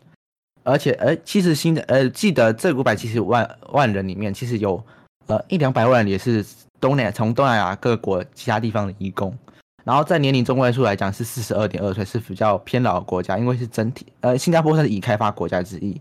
[0.64, 4.80] 而且，呃，其实新的，呃，记得这五百七十万万人里面，其实有，
[5.26, 6.46] 呃，一两百万人也是
[6.80, 9.36] 东南从东南亚各国其他地方的移工，
[9.84, 16.00] 然后在年龄中位数来讲是四十二点二岁，是比较偏老的国家，因为是整体，呃，新加坡是已开发国家之一，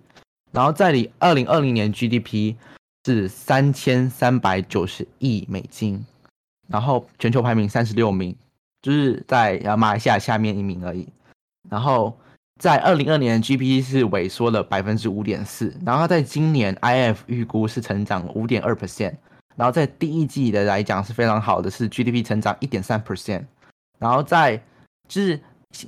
[0.52, 2.56] 然后在你二零二零年 GDP。
[3.06, 6.04] 是三千三百九十亿美金，
[6.68, 8.36] 然后全球排名三十六名，
[8.82, 11.08] 就是在马来西亚下面一名而已。
[11.70, 12.14] 然后
[12.60, 19.14] 在二零二年 GDP 是萎缩了百分之五点四，然后在今年 IF 预估是成长五点二 percent，
[19.56, 23.46] 然后在第一季的来讲是非常好的，是 GDP 成长一点三 percent。
[23.98, 24.62] 然后在
[25.08, 25.40] 就是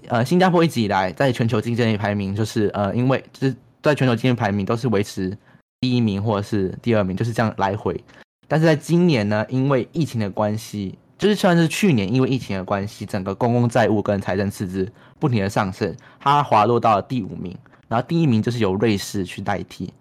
[0.09, 5.37] 呃新加坡一直以来在全球竞争力排名就是呃因为就是在全球经济排名都是维持。
[5.81, 8.05] 第一名或者是第二名就是这样来回，
[8.47, 17.59] 但是在今年呢，因为疫情的关系，就是算是去年因为疫情的关系，整个公共债务跟财政赤字不停的上升，它滑落到了第五名，
[17.89, 19.93] 然后第一名就是由瑞士去代替，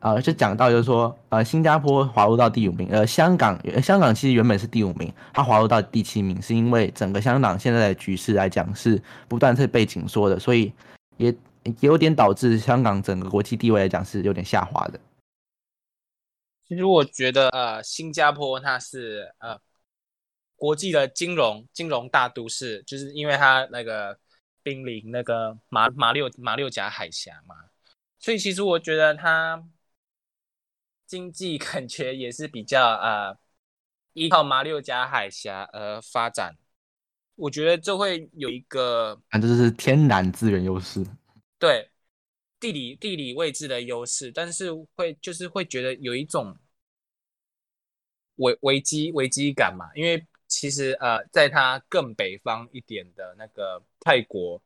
[0.00, 10.72] 呃，就讲到就是说，呃，新加坡滑落到第五名，呃，香港，香港其实原本是第五名，它滑落到第七名，是因为整个香港现在的局势来讲是不断是被紧缩的，所以
[11.18, 11.32] 也
[11.80, 15.00] 有点导致香港整个国际地位来讲是有点下滑的。
[16.66, 19.60] 其实我觉得，呃，新加坡它是呃
[20.56, 24.18] 国际的金融金融大都市，就是因为它那个
[24.62, 27.56] 濒临那个马马六马六甲海峡嘛，
[28.18, 29.62] 所以其实我觉得它
[31.06, 33.36] 经济 感觉也是比较呃
[34.12, 36.56] 依靠马六甲海峡而发展。
[37.34, 41.02] 我觉得这会有一个，啊，这是天然资源优势，
[41.60, 41.88] 对。
[42.58, 46.54] 地理地理位置的优势，但是会就是会觉得有一种
[48.36, 54.62] 危危机危机感嘛，因为其实呃，在它更北方一点的那个泰国，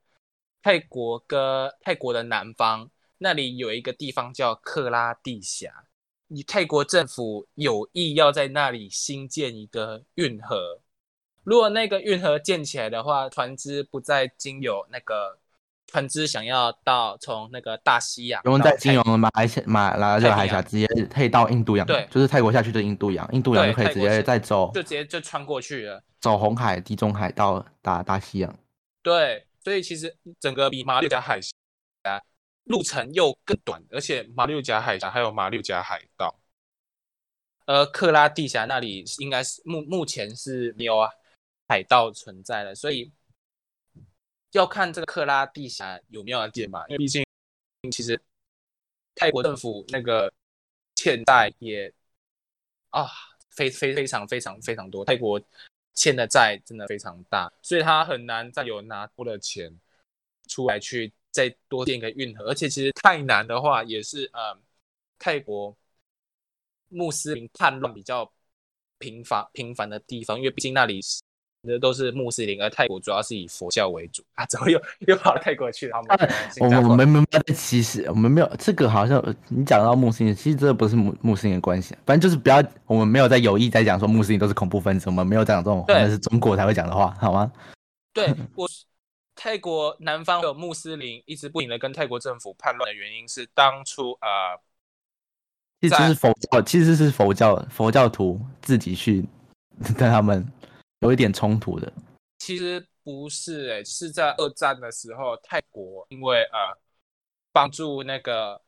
[0.60, 5.86] 泰国跟泰国的南方那里有一个地方叫克拉地峡，
[6.26, 10.80] 你泰国政府有意要在那里新建一个运河。
[11.44, 15.38] 如果那个运河建起来的话，船只不再经由那个
[15.94, 21.86] 船只想要到从那个大西洋，不用再经由马来西马来西亚海峡，直接可以到印度洋。
[21.86, 28.58] 对，就是泰国下去的印度洋，印度洋就可以直接再走，就直接就穿过去了，走红海、地中海到大大西洋。
[29.04, 31.52] 对，所以其实整个比马六甲海峡
[32.64, 36.34] 路程又更短，而且马六甲海峡还有马六甲海盗，
[37.66, 41.08] 呃克拉地峡那里应该是目目前是没有啊。
[41.66, 43.10] 海盗存在的，所以
[44.54, 46.84] 要看这个克拉地峡有没有建嘛？
[46.88, 47.24] 因为毕竟
[47.90, 48.20] 其实
[49.14, 50.32] 泰国政府那个
[50.94, 51.92] 欠债也
[52.90, 53.08] 啊，
[53.50, 55.40] 非非非常非常非常多，泰国
[55.92, 59.76] 欠的债真的非常大，所以他很难再有拿多的钱
[60.48, 62.44] 出来去再多建一个运河。
[62.44, 64.56] 而且其实泰南的话也是呃
[65.18, 65.76] 泰国
[66.90, 68.32] 穆斯林叛乱比较
[68.98, 71.20] 频繁频繁的地方，因为毕竟那里是
[71.64, 71.74] 是。
[71.74, 74.46] 这都是穆斯林，而泰国主要是以佛教为主啊。
[74.46, 75.98] 怎么又又跑到泰国去了？
[76.60, 81.96] 我们我们没有在歧视，我们没有这个好像你讲到穆斯林，其实这不是穆穆斯林的关系。
[82.06, 87.50] 反正就是不要，我们没有在有意在讲说穆斯林都是恐怖分子，我们没有讲这种那是中国才会讲的话，好吗？
[88.12, 88.68] 对 我
[89.34, 94.54] 泰国南方有穆斯林一直不停的跟泰国政府叛乱的原因是当初啊，
[95.80, 99.24] 其实是佛教，其实是佛教佛教徒自己去
[99.98, 100.46] 跟他们。
[101.04, 101.92] 有一点冲突的，
[102.38, 106.80] 其实不是诶，是在二战的时候，泰国因为呃
[107.52, 108.62] 帮助那个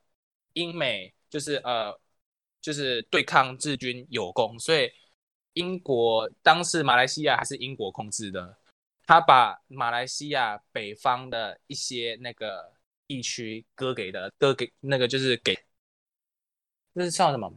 [0.52, 1.98] 英美，就是呃
[2.60, 4.92] 就是对抗日军有功，所以
[5.54, 8.58] 英国当时马来西亚还是英国控制的，
[9.06, 12.74] 他把马来西亚北方的一些那个
[13.06, 15.58] 地区割给的，割给那个就是给，
[16.92, 17.50] 那是叫什么？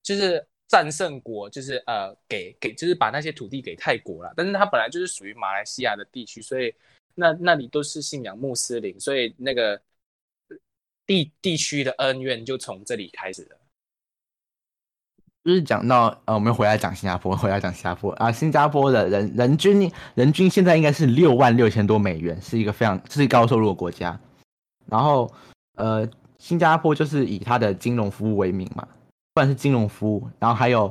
[0.00, 0.46] 就是。
[0.68, 6.74] 战胜国就是呃给给就是把那些土地给泰国了，但是它本来就是属于马来西亚的地区，所以
[7.14, 9.80] 那那里都是信仰穆斯林，所以那个
[11.06, 13.56] 地地区的恩怨就从这里开始了。
[15.44, 24.18] 就是讲到呃，我们回来讲新加坡，回来讲新加坡啊，新加坡的人人均人均现在应该是六万六千多美元，是一个非常是高收入的国家。
[24.86, 25.32] 然后
[25.76, 26.08] 呃，
[26.38, 28.88] 新加坡就是以它的金融服务为名嘛。
[29.36, 30.90] 不管是金融服务，然后还有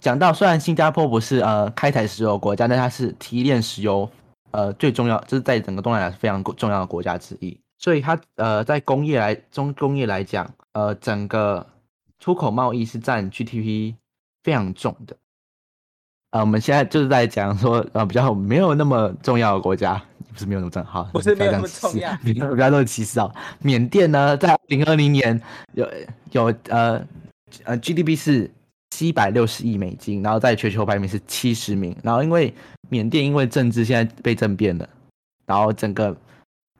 [0.00, 4.08] 讲到，虽然新加坡不是呃开采石油国家，但它是提炼石油
[4.52, 7.58] 呃最重要，就是在整个东南亚是非常重要的国家之一。
[7.78, 11.66] 所以它呃在工业来中工业来讲，呃整个
[12.20, 13.94] 出口贸易是占 GDP
[14.44, 15.16] 非常重的。
[16.30, 20.00] 呃，我们现在就是在讲说呃比较没有那么重要的国家，
[20.32, 23.28] 不是没有那么重要，不是没有那么重要，比较多歧视啊。
[23.58, 25.42] 缅甸呢，在二零二零年
[25.74, 25.84] 有
[26.30, 27.04] 有呃。
[27.64, 28.50] 呃，GDP 是
[28.90, 31.96] 七百六十亿美金，然后在全球排名是七十名。
[32.02, 32.52] 然后因为
[32.88, 34.88] 缅甸因为政治现在被政变了，
[35.46, 36.16] 然后整个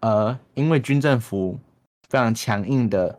[0.01, 1.59] 呃，因为军政府
[2.09, 3.18] 非常强硬的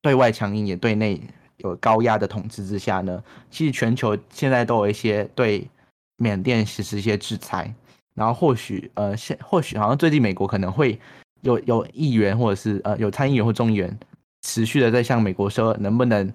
[0.00, 1.20] 对外强硬，也对内
[1.58, 5.68] 有高压的统治之下呢，其实全球现在都有一些对
[6.16, 7.74] 缅甸实施一些制裁。
[8.14, 11.00] 然后或许呃，现或许好像最近美国可能会
[11.40, 13.98] 有有议员或者是呃有参议员或众议员。
[14.42, 16.32] 持续的在向美国说，能不能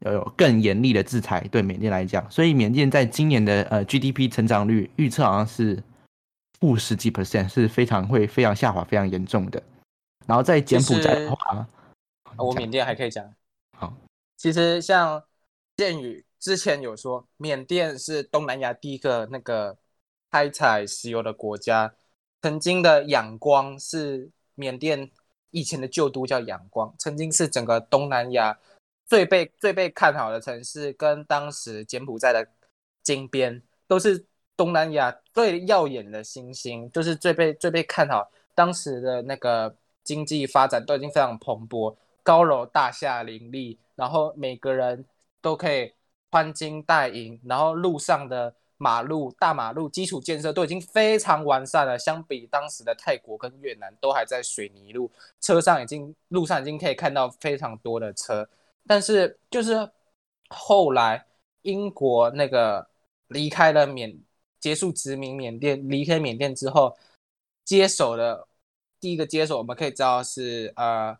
[0.00, 2.28] 要有更严厉的制裁对缅甸来讲？
[2.30, 5.82] 所以缅甸在今年的呃 GDP 成长率预测好像是
[6.58, 9.62] 负十几 percent，是非常会非常下滑、非常严重的。
[10.26, 11.68] 然后在柬埔寨的话，
[12.36, 13.24] 我缅甸还可以讲。
[13.78, 13.92] 好，
[14.36, 15.22] 其实像
[15.76, 19.78] 建宇之前有说，缅甸是东南亚第一个那个
[20.30, 21.94] 开采石油的国家，
[22.42, 25.10] 曾经的仰光是缅甸。
[25.50, 28.58] 以前的旧都叫仰光，曾经是整个东南亚
[29.06, 32.46] 最被最被看好的城市，跟当时柬埔寨的
[33.02, 34.26] 金边都是
[34.56, 38.30] 东南亚最耀眼的星星，就是最被最被看好。
[38.54, 39.74] 当时的那个
[40.04, 45.04] 经济发展都已经非常蓬勃，高楼大厦林立，然后每个人
[45.40, 45.92] 都可以
[46.30, 48.54] 穿金戴银，然后路上的。
[48.82, 58.48] 马路、大马路基础建设都已经非常完善了，相比当时的泰国跟越南，都还在水泥路，车上已经路上已经可以看到非常多的车。
[58.86, 59.90] 但是就是
[60.48, 61.26] 后来
[61.60, 62.88] 英国那个
[63.28, 64.18] 离开了缅，
[64.58, 66.96] 结束殖民缅甸，离开缅甸之后，
[67.62, 68.48] 接手的
[68.98, 71.14] 第一个接手，我们可以知道是呃，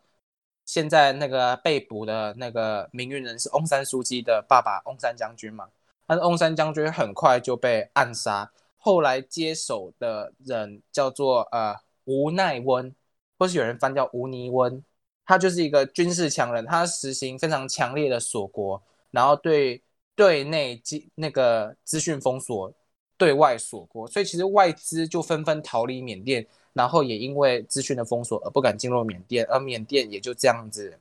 [0.65, 5.69] 现在那个被捕的那个名运人是翁山书记的爸爸翁山将军嘛。
[6.11, 12.93] 但是翁山将军很快就被暗杀，后来接手的人叫做呃吴奈温，
[13.39, 14.85] 或是有人翻叫吴尼温，
[15.25, 18.83] 他就是一个军事强人，他实行非常强烈的锁国，
[19.13, 19.85] 然后对
[20.17, 22.75] 对内资那个资讯封锁，
[23.17, 30.99] 对外锁国，所以其实外资就纷纷逃离缅甸，然后也因为资讯的封锁而不敢进入缅甸，而缅甸也就这样子，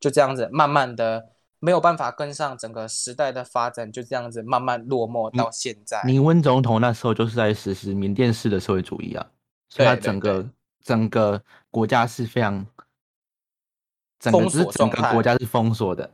[0.00, 1.28] 就这样子慢慢的。
[1.66, 6.00] 没有办法跟上整个时代的发展，就这样子慢慢落寞到现在。
[6.04, 9.26] 尼温总统那时候就是在实施缅甸式的社会主义啊，
[9.68, 10.48] 所以他整个
[10.84, 11.42] 整个
[11.72, 12.64] 国家是非常，
[14.20, 16.08] 整个是整个国家是封锁的，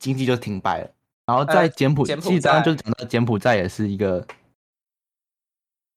[0.00, 0.90] 经济就停摆了。
[1.24, 4.26] 然后在柬埔寨，其实就讲到柬埔寨也是一个，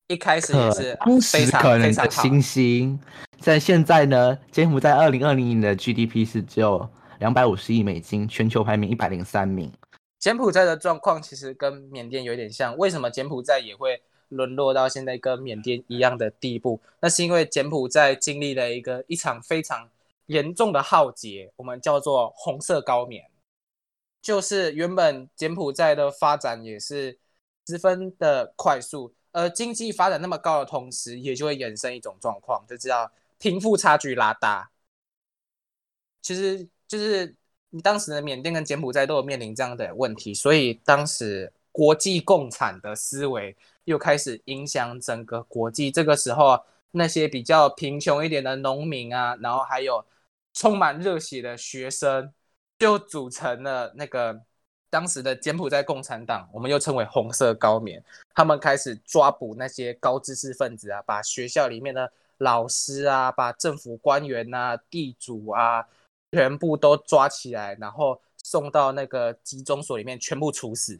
[0.07, 2.99] 一开始也是当时可能的新兴，
[3.39, 6.87] 在现在呢，柬埔寨二零二零年的 GDP 是只有。
[7.21, 9.71] 两百五十亿美金，全球排名一百零三名。
[10.17, 16.81] 柬埔寨的状况其实跟缅甸有点像，为什么柬埔寨也会沦落到现在跟缅甸一样的地步？
[16.99, 19.87] 那是因为柬埔寨经历了一个一场非常
[20.25, 23.29] 严重的浩劫，我们叫做红色高棉。
[24.19, 27.19] 就是原本柬埔寨的发展也是
[27.67, 34.71] 十分的快速，而经济发展那么高的同时，也就会衍生一种状况，就叫贫富差距拉大。
[36.23, 36.67] 其实。
[36.91, 37.33] 就是
[37.69, 45.89] 你当时的缅甸跟柬埔寨都有面临这样的问题，所以当时国际共产的思维又开始影响整个国际。
[45.89, 46.61] 这个时候，
[46.91, 50.05] 那些比较贫穷一点的农民啊，然后还有
[50.53, 52.33] 充满热血的学生，
[52.77, 54.41] 就组成了那个
[54.89, 58.03] 当时的柬埔寨共产党，我们又称为红色高棉。
[58.35, 65.87] 他们开始抓捕那些高知识分子啊，把学校里面的老师啊，把政府官员啊、地主啊。
[66.31, 70.99] 全部都抓起来，然后送到那个集中所里面，全部处死。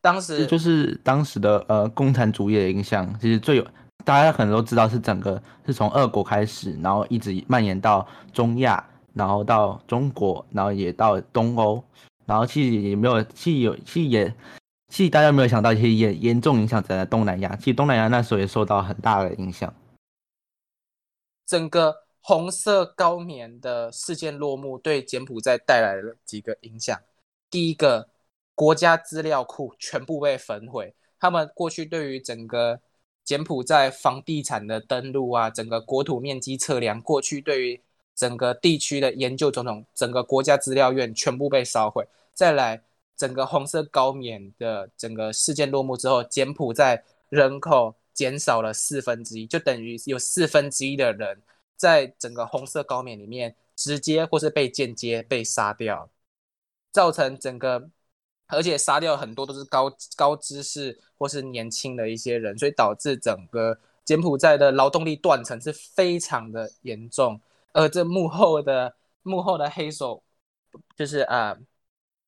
[0.00, 3.66] 当时就是当时的呃共产主义的影响，其实最有
[4.04, 8.82] 大家可能都知道是整个是从俄国开始，然后一直蔓延到中亚，
[9.12, 11.82] 然后到中国，然后也到东欧，
[12.24, 14.34] 然后其实也没有，其实有，其实也，
[14.88, 17.54] 其实大家没有想到，其实也严重影响在东南亚。
[17.56, 19.74] 其实东南亚那时候也受到很大的影响，
[21.44, 22.07] 整个。
[22.20, 27.00] 红色高棉的事件落幕，对柬埔寨带来了几个影响。
[27.50, 28.08] 第一个，
[28.54, 30.94] 国家资料库全部被焚毁。
[31.18, 32.80] 他们过去对于整个
[33.24, 37.80] 柬埔寨房地产的登录啊，整个国土面积测量，过去对于
[38.14, 42.06] 整个地区的研究种种，整个国家资料院全部被烧毁。
[42.34, 42.82] 再来，
[43.16, 51.40] 整个红色高棉的整个事件落幕之后，柬埔寨人口减少了四分之一，就等于有四分之一的人。
[51.78, 56.10] 在整个红色高棉里面，直接或是被间接被杀掉，
[56.90, 57.88] 造成整个，
[58.48, 67.40] 而且杀掉很多都是高高知识或是年轻的一些人，所以导致整个柬埔寨的劳动力断层是非常的严重。
[67.72, 70.20] 而这幕后的幕后的黑手，
[70.96, 71.56] 就是啊，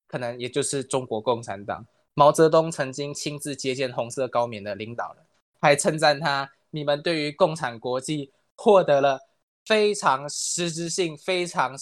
[0.07, 1.85] 可能也就是中国共产党。
[2.15, 5.25] 毛泽东曾经亲自接见红色高棉的领导人，
[5.61, 9.19] 还称赞他：你们对于共产国际获得了。
[9.71, 11.77] 非常实质性、非常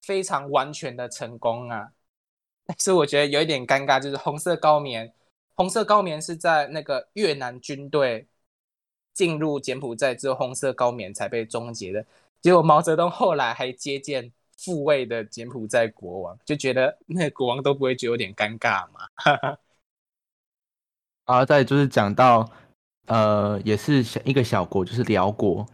[0.00, 1.90] 非常完全的成功啊！
[2.64, 5.12] 但是我觉得有一点尴尬，就是红色高棉，
[5.56, 8.28] 红色高棉是在那个越南军队
[9.12, 12.06] 进入柬埔寨之后，红色高棉才被终结的。
[12.40, 19.00] 结果毛泽东后来还接见复位的柬埔寨国王，就觉得那国王都不会觉得有点尴尬嘛？
[21.26, 22.48] 啊，再就是讲到，
[23.06, 25.66] 呃，也是一个小国，就是辽国。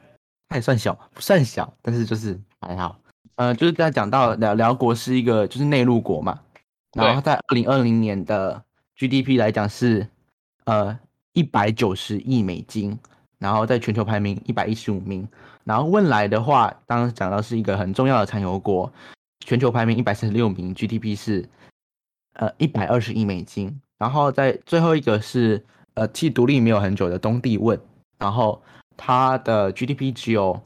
[0.48, 2.98] 它也算小，不算小，但是就是还好。
[3.36, 6.40] 呃，就是刚才讲到辽辽国是一个就是内陆国嘛，
[6.94, 8.60] 然后在二零二零年的
[8.96, 10.08] GDP 来讲是
[10.64, 10.98] 呃
[11.34, 12.98] 一百九十亿美金，
[13.38, 15.28] 然后在全球排名一百一十五名。
[15.64, 18.90] 然后汶莱的话，刚刚讲到是一个很重要的产油国，
[19.44, 21.46] 全球排名一百三十六名，GDP 是
[22.32, 23.80] 呃一百二十亿美金。
[23.98, 25.62] 然后在最后一个是
[25.94, 27.78] 呃其独立没有很久的东帝汶，
[28.18, 28.60] 然后。
[28.98, 30.60] 它的 GDP 只有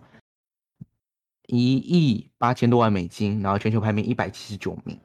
[1.46, 4.98] 一亿八千多万美金，然后全球排名一百七十九名。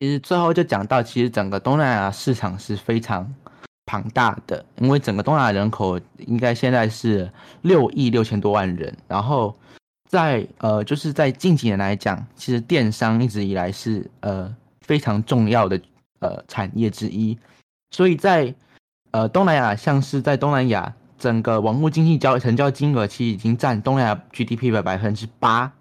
[0.00, 3.32] 其实最后就讲到，其实整个东南亚市场是非常
[3.84, 7.30] 庞大的，因为整个东南亚人口应该现在是
[7.62, 8.96] 六亿六千多万人。
[9.06, 9.54] 然后
[10.08, 15.78] 在呃，就是在近几年来讲，其实电商一直以来是呃非常重要的
[16.20, 17.38] 呃产业之一。
[17.90, 18.54] 所以在
[19.10, 20.94] 呃东南亚，像是在东南亚。
[21.18, 25.72] 整个网络经济交成交金额其实已经占东南亚 GDP 的百分之八，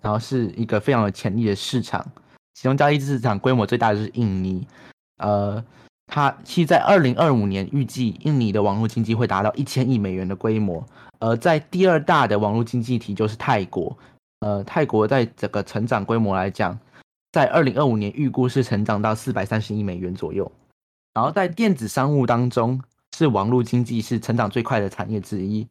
[0.00, 2.06] 然后是一个非常有潜力的市场。
[2.54, 4.66] 其中交易市场规模最大的是印尼，
[5.18, 5.64] 呃，
[6.06, 10.84] 它其实在二零二五年预计印尼的网络经济会达到一千亿美元的规模，
[11.20, 13.96] 而在第二大的网络经济体就是泰国，
[14.40, 16.78] 呃，泰国在整个成长规模来讲，
[17.32, 20.50] 在二零二五年预估是成长到四百三十亿美元左右。
[21.14, 22.80] 然后在电子商务当中，
[23.20, 25.66] 是网络经济是成长最快的产业之一。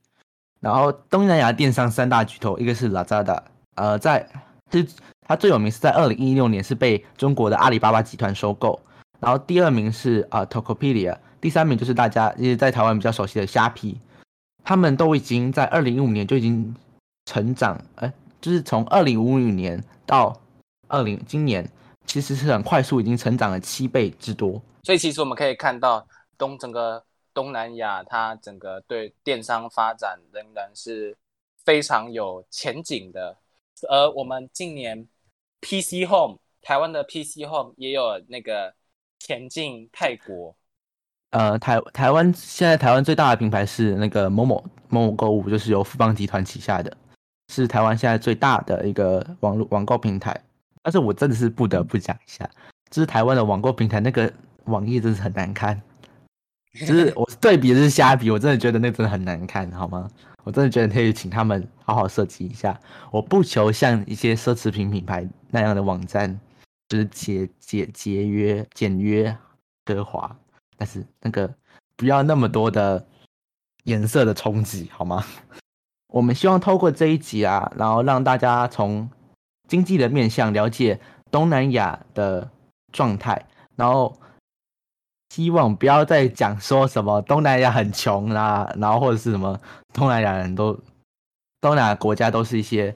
[0.59, 3.41] 然后东南亚电商三大巨头，一个是 Lazada，
[3.75, 4.27] 呃，在
[4.71, 4.87] 是
[5.27, 8.79] 它最有名是在二零一六年是被中国的阿里巴巴集团收购。
[9.19, 13.99] 然后第二名是啊 Tokopedia，第三名就是大家也在台湾比较熟悉的虾皮。
[14.63, 16.75] 他们都已经在二零一五年就已经
[17.25, 20.39] 成长，哎，就是从二零五五年到
[20.87, 21.67] 二零今年，
[22.05, 24.61] 其实是很快速，已经成长了七倍之多。
[24.83, 26.05] 所以其实我们可以看到
[26.37, 27.03] 东整个
[27.33, 31.17] 东南亚，它整个对电商发展仍然是
[31.63, 33.37] 非常有前景的。
[33.89, 35.07] 而我们近年
[35.61, 38.73] PC Home 台湾的 PC Home 也有那个
[39.19, 40.55] 前进泰国。
[41.31, 46.97] 呃，台台湾现在台湾最大的品牌是那个某某某某购物，就是由富邦集团旗下的，
[47.49, 50.35] 是台湾现在最大的一个网络网购平台。
[50.81, 52.49] 但是我真的是不得不讲一下，
[52.89, 54.31] 就是台湾的网购平台那个
[54.65, 55.79] 网页真是很难看，
[56.85, 60.07] 就是我对比的是虾皮，我真的觉得那真的很难看，好吗？
[60.43, 62.79] 我真的觉得可以请他们好好设计一下。
[63.11, 66.39] 我不求像一些奢侈品品牌那样的网站，
[66.87, 69.35] 就是节节节约简约
[69.85, 70.35] 奢华。
[70.77, 71.53] 但是那个
[71.97, 73.05] 不要那么多的
[73.83, 75.23] 颜色的冲击，好吗？
[76.07, 79.09] 我们希望透过这一集啊，然后让大家从
[79.67, 82.49] 经济的面向了解东南亚的
[82.91, 84.17] 状态，然后
[85.29, 89.59] 希望不要再讲说什么东南亚很穷啦，然后或者是什么
[89.93, 90.77] 东南亚人都
[91.61, 92.95] 东南亚国家都是一些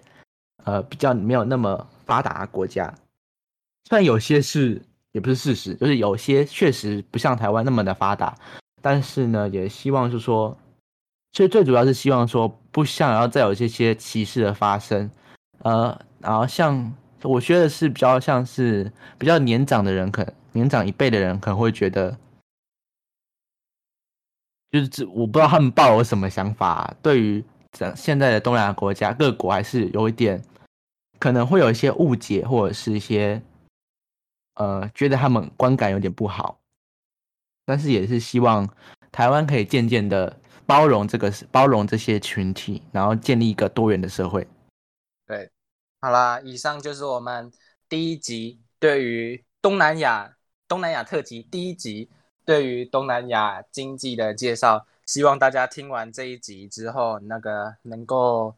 [0.63, 2.93] 呃比较没有那么发达的国家，
[3.89, 4.81] 虽然有些是。
[5.13, 8.35] 也不是事实，就是有些确实不像台湾那么的发达，
[8.81, 10.57] 但是呢，也希望是说，
[11.33, 15.07] 其实最主要是希望说，不想要再有这些歧视的发生，
[15.59, 16.91] 呃，然后像
[17.21, 22.17] 我觉得是比较像是比较年长的人，可能年长一辈的人可能会觉得，
[24.73, 27.41] 就是这我不知道他们抱有什么想法，对于
[27.71, 30.43] 这现在的东南亚国家各国还是有一点
[31.17, 33.41] 可能会有一些误解或者是一些。
[34.55, 36.59] 呃，觉得他们观感有点不好，
[37.65, 38.69] 但是也是希望
[39.11, 44.47] 台湾可以渐渐的包容这个包容这些群体，然后建立一个多元的社会。
[45.25, 45.49] 对，
[46.01, 47.51] 好啦，以上就是我们
[47.89, 50.37] 第一集对于东南亚
[50.67, 52.11] 东南亚特辑第一集
[52.45, 54.85] 对于东南亚经济的介绍。
[55.05, 58.55] 希望大家听完这一集之后，那个能够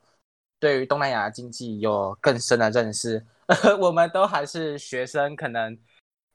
[0.60, 3.26] 对于东南亚经济有更深的认识。
[3.82, 5.76] 我们都还是学生，可能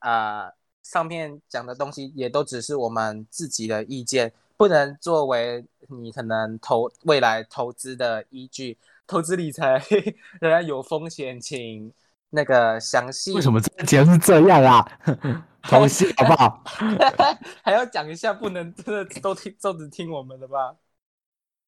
[0.00, 0.50] 啊，
[0.82, 8.76] 上面讲的东西也都只是我们自己的意见，不能作为你可能投未来投资的依据。
[9.06, 9.80] 投资理财
[10.40, 11.92] 仍然有风险，请
[12.30, 13.32] 那个详细。
[13.34, 15.00] 为什么这个节目是这样啊？
[15.68, 16.62] 投资好不好？
[17.62, 20.76] 还要讲一下，不能真的都听，都只听我们的吧？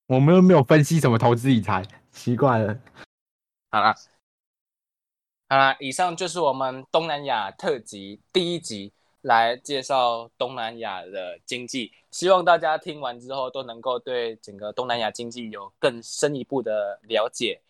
[0.07, 2.79] 我们又没有分析什么投资理财，奇怪了。
[3.71, 3.95] 好了。
[5.49, 11.93] 好啦，以上就是我们东南亚特辑第一集，来介绍东南亚的经济。
[12.11, 17.61] 希望大家听完之后都能够对整个东南亚经济有更深一步的了解。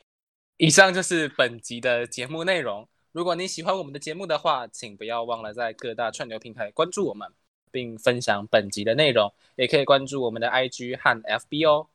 [0.59, 2.89] 以上就是本集的节目内容。
[3.13, 7.29] 如果你喜欢我们的节目的话，请不要忘了在各大串流平台关注我们，
[7.71, 9.31] 并分享本集的内容。
[9.57, 11.87] 也可以关注我们的 IG 和 FB 哦。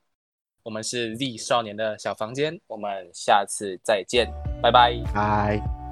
[0.61, 4.31] 我们是 Z 少年的小房间，我们下次再见，
[4.61, 5.86] 拜拜，拜。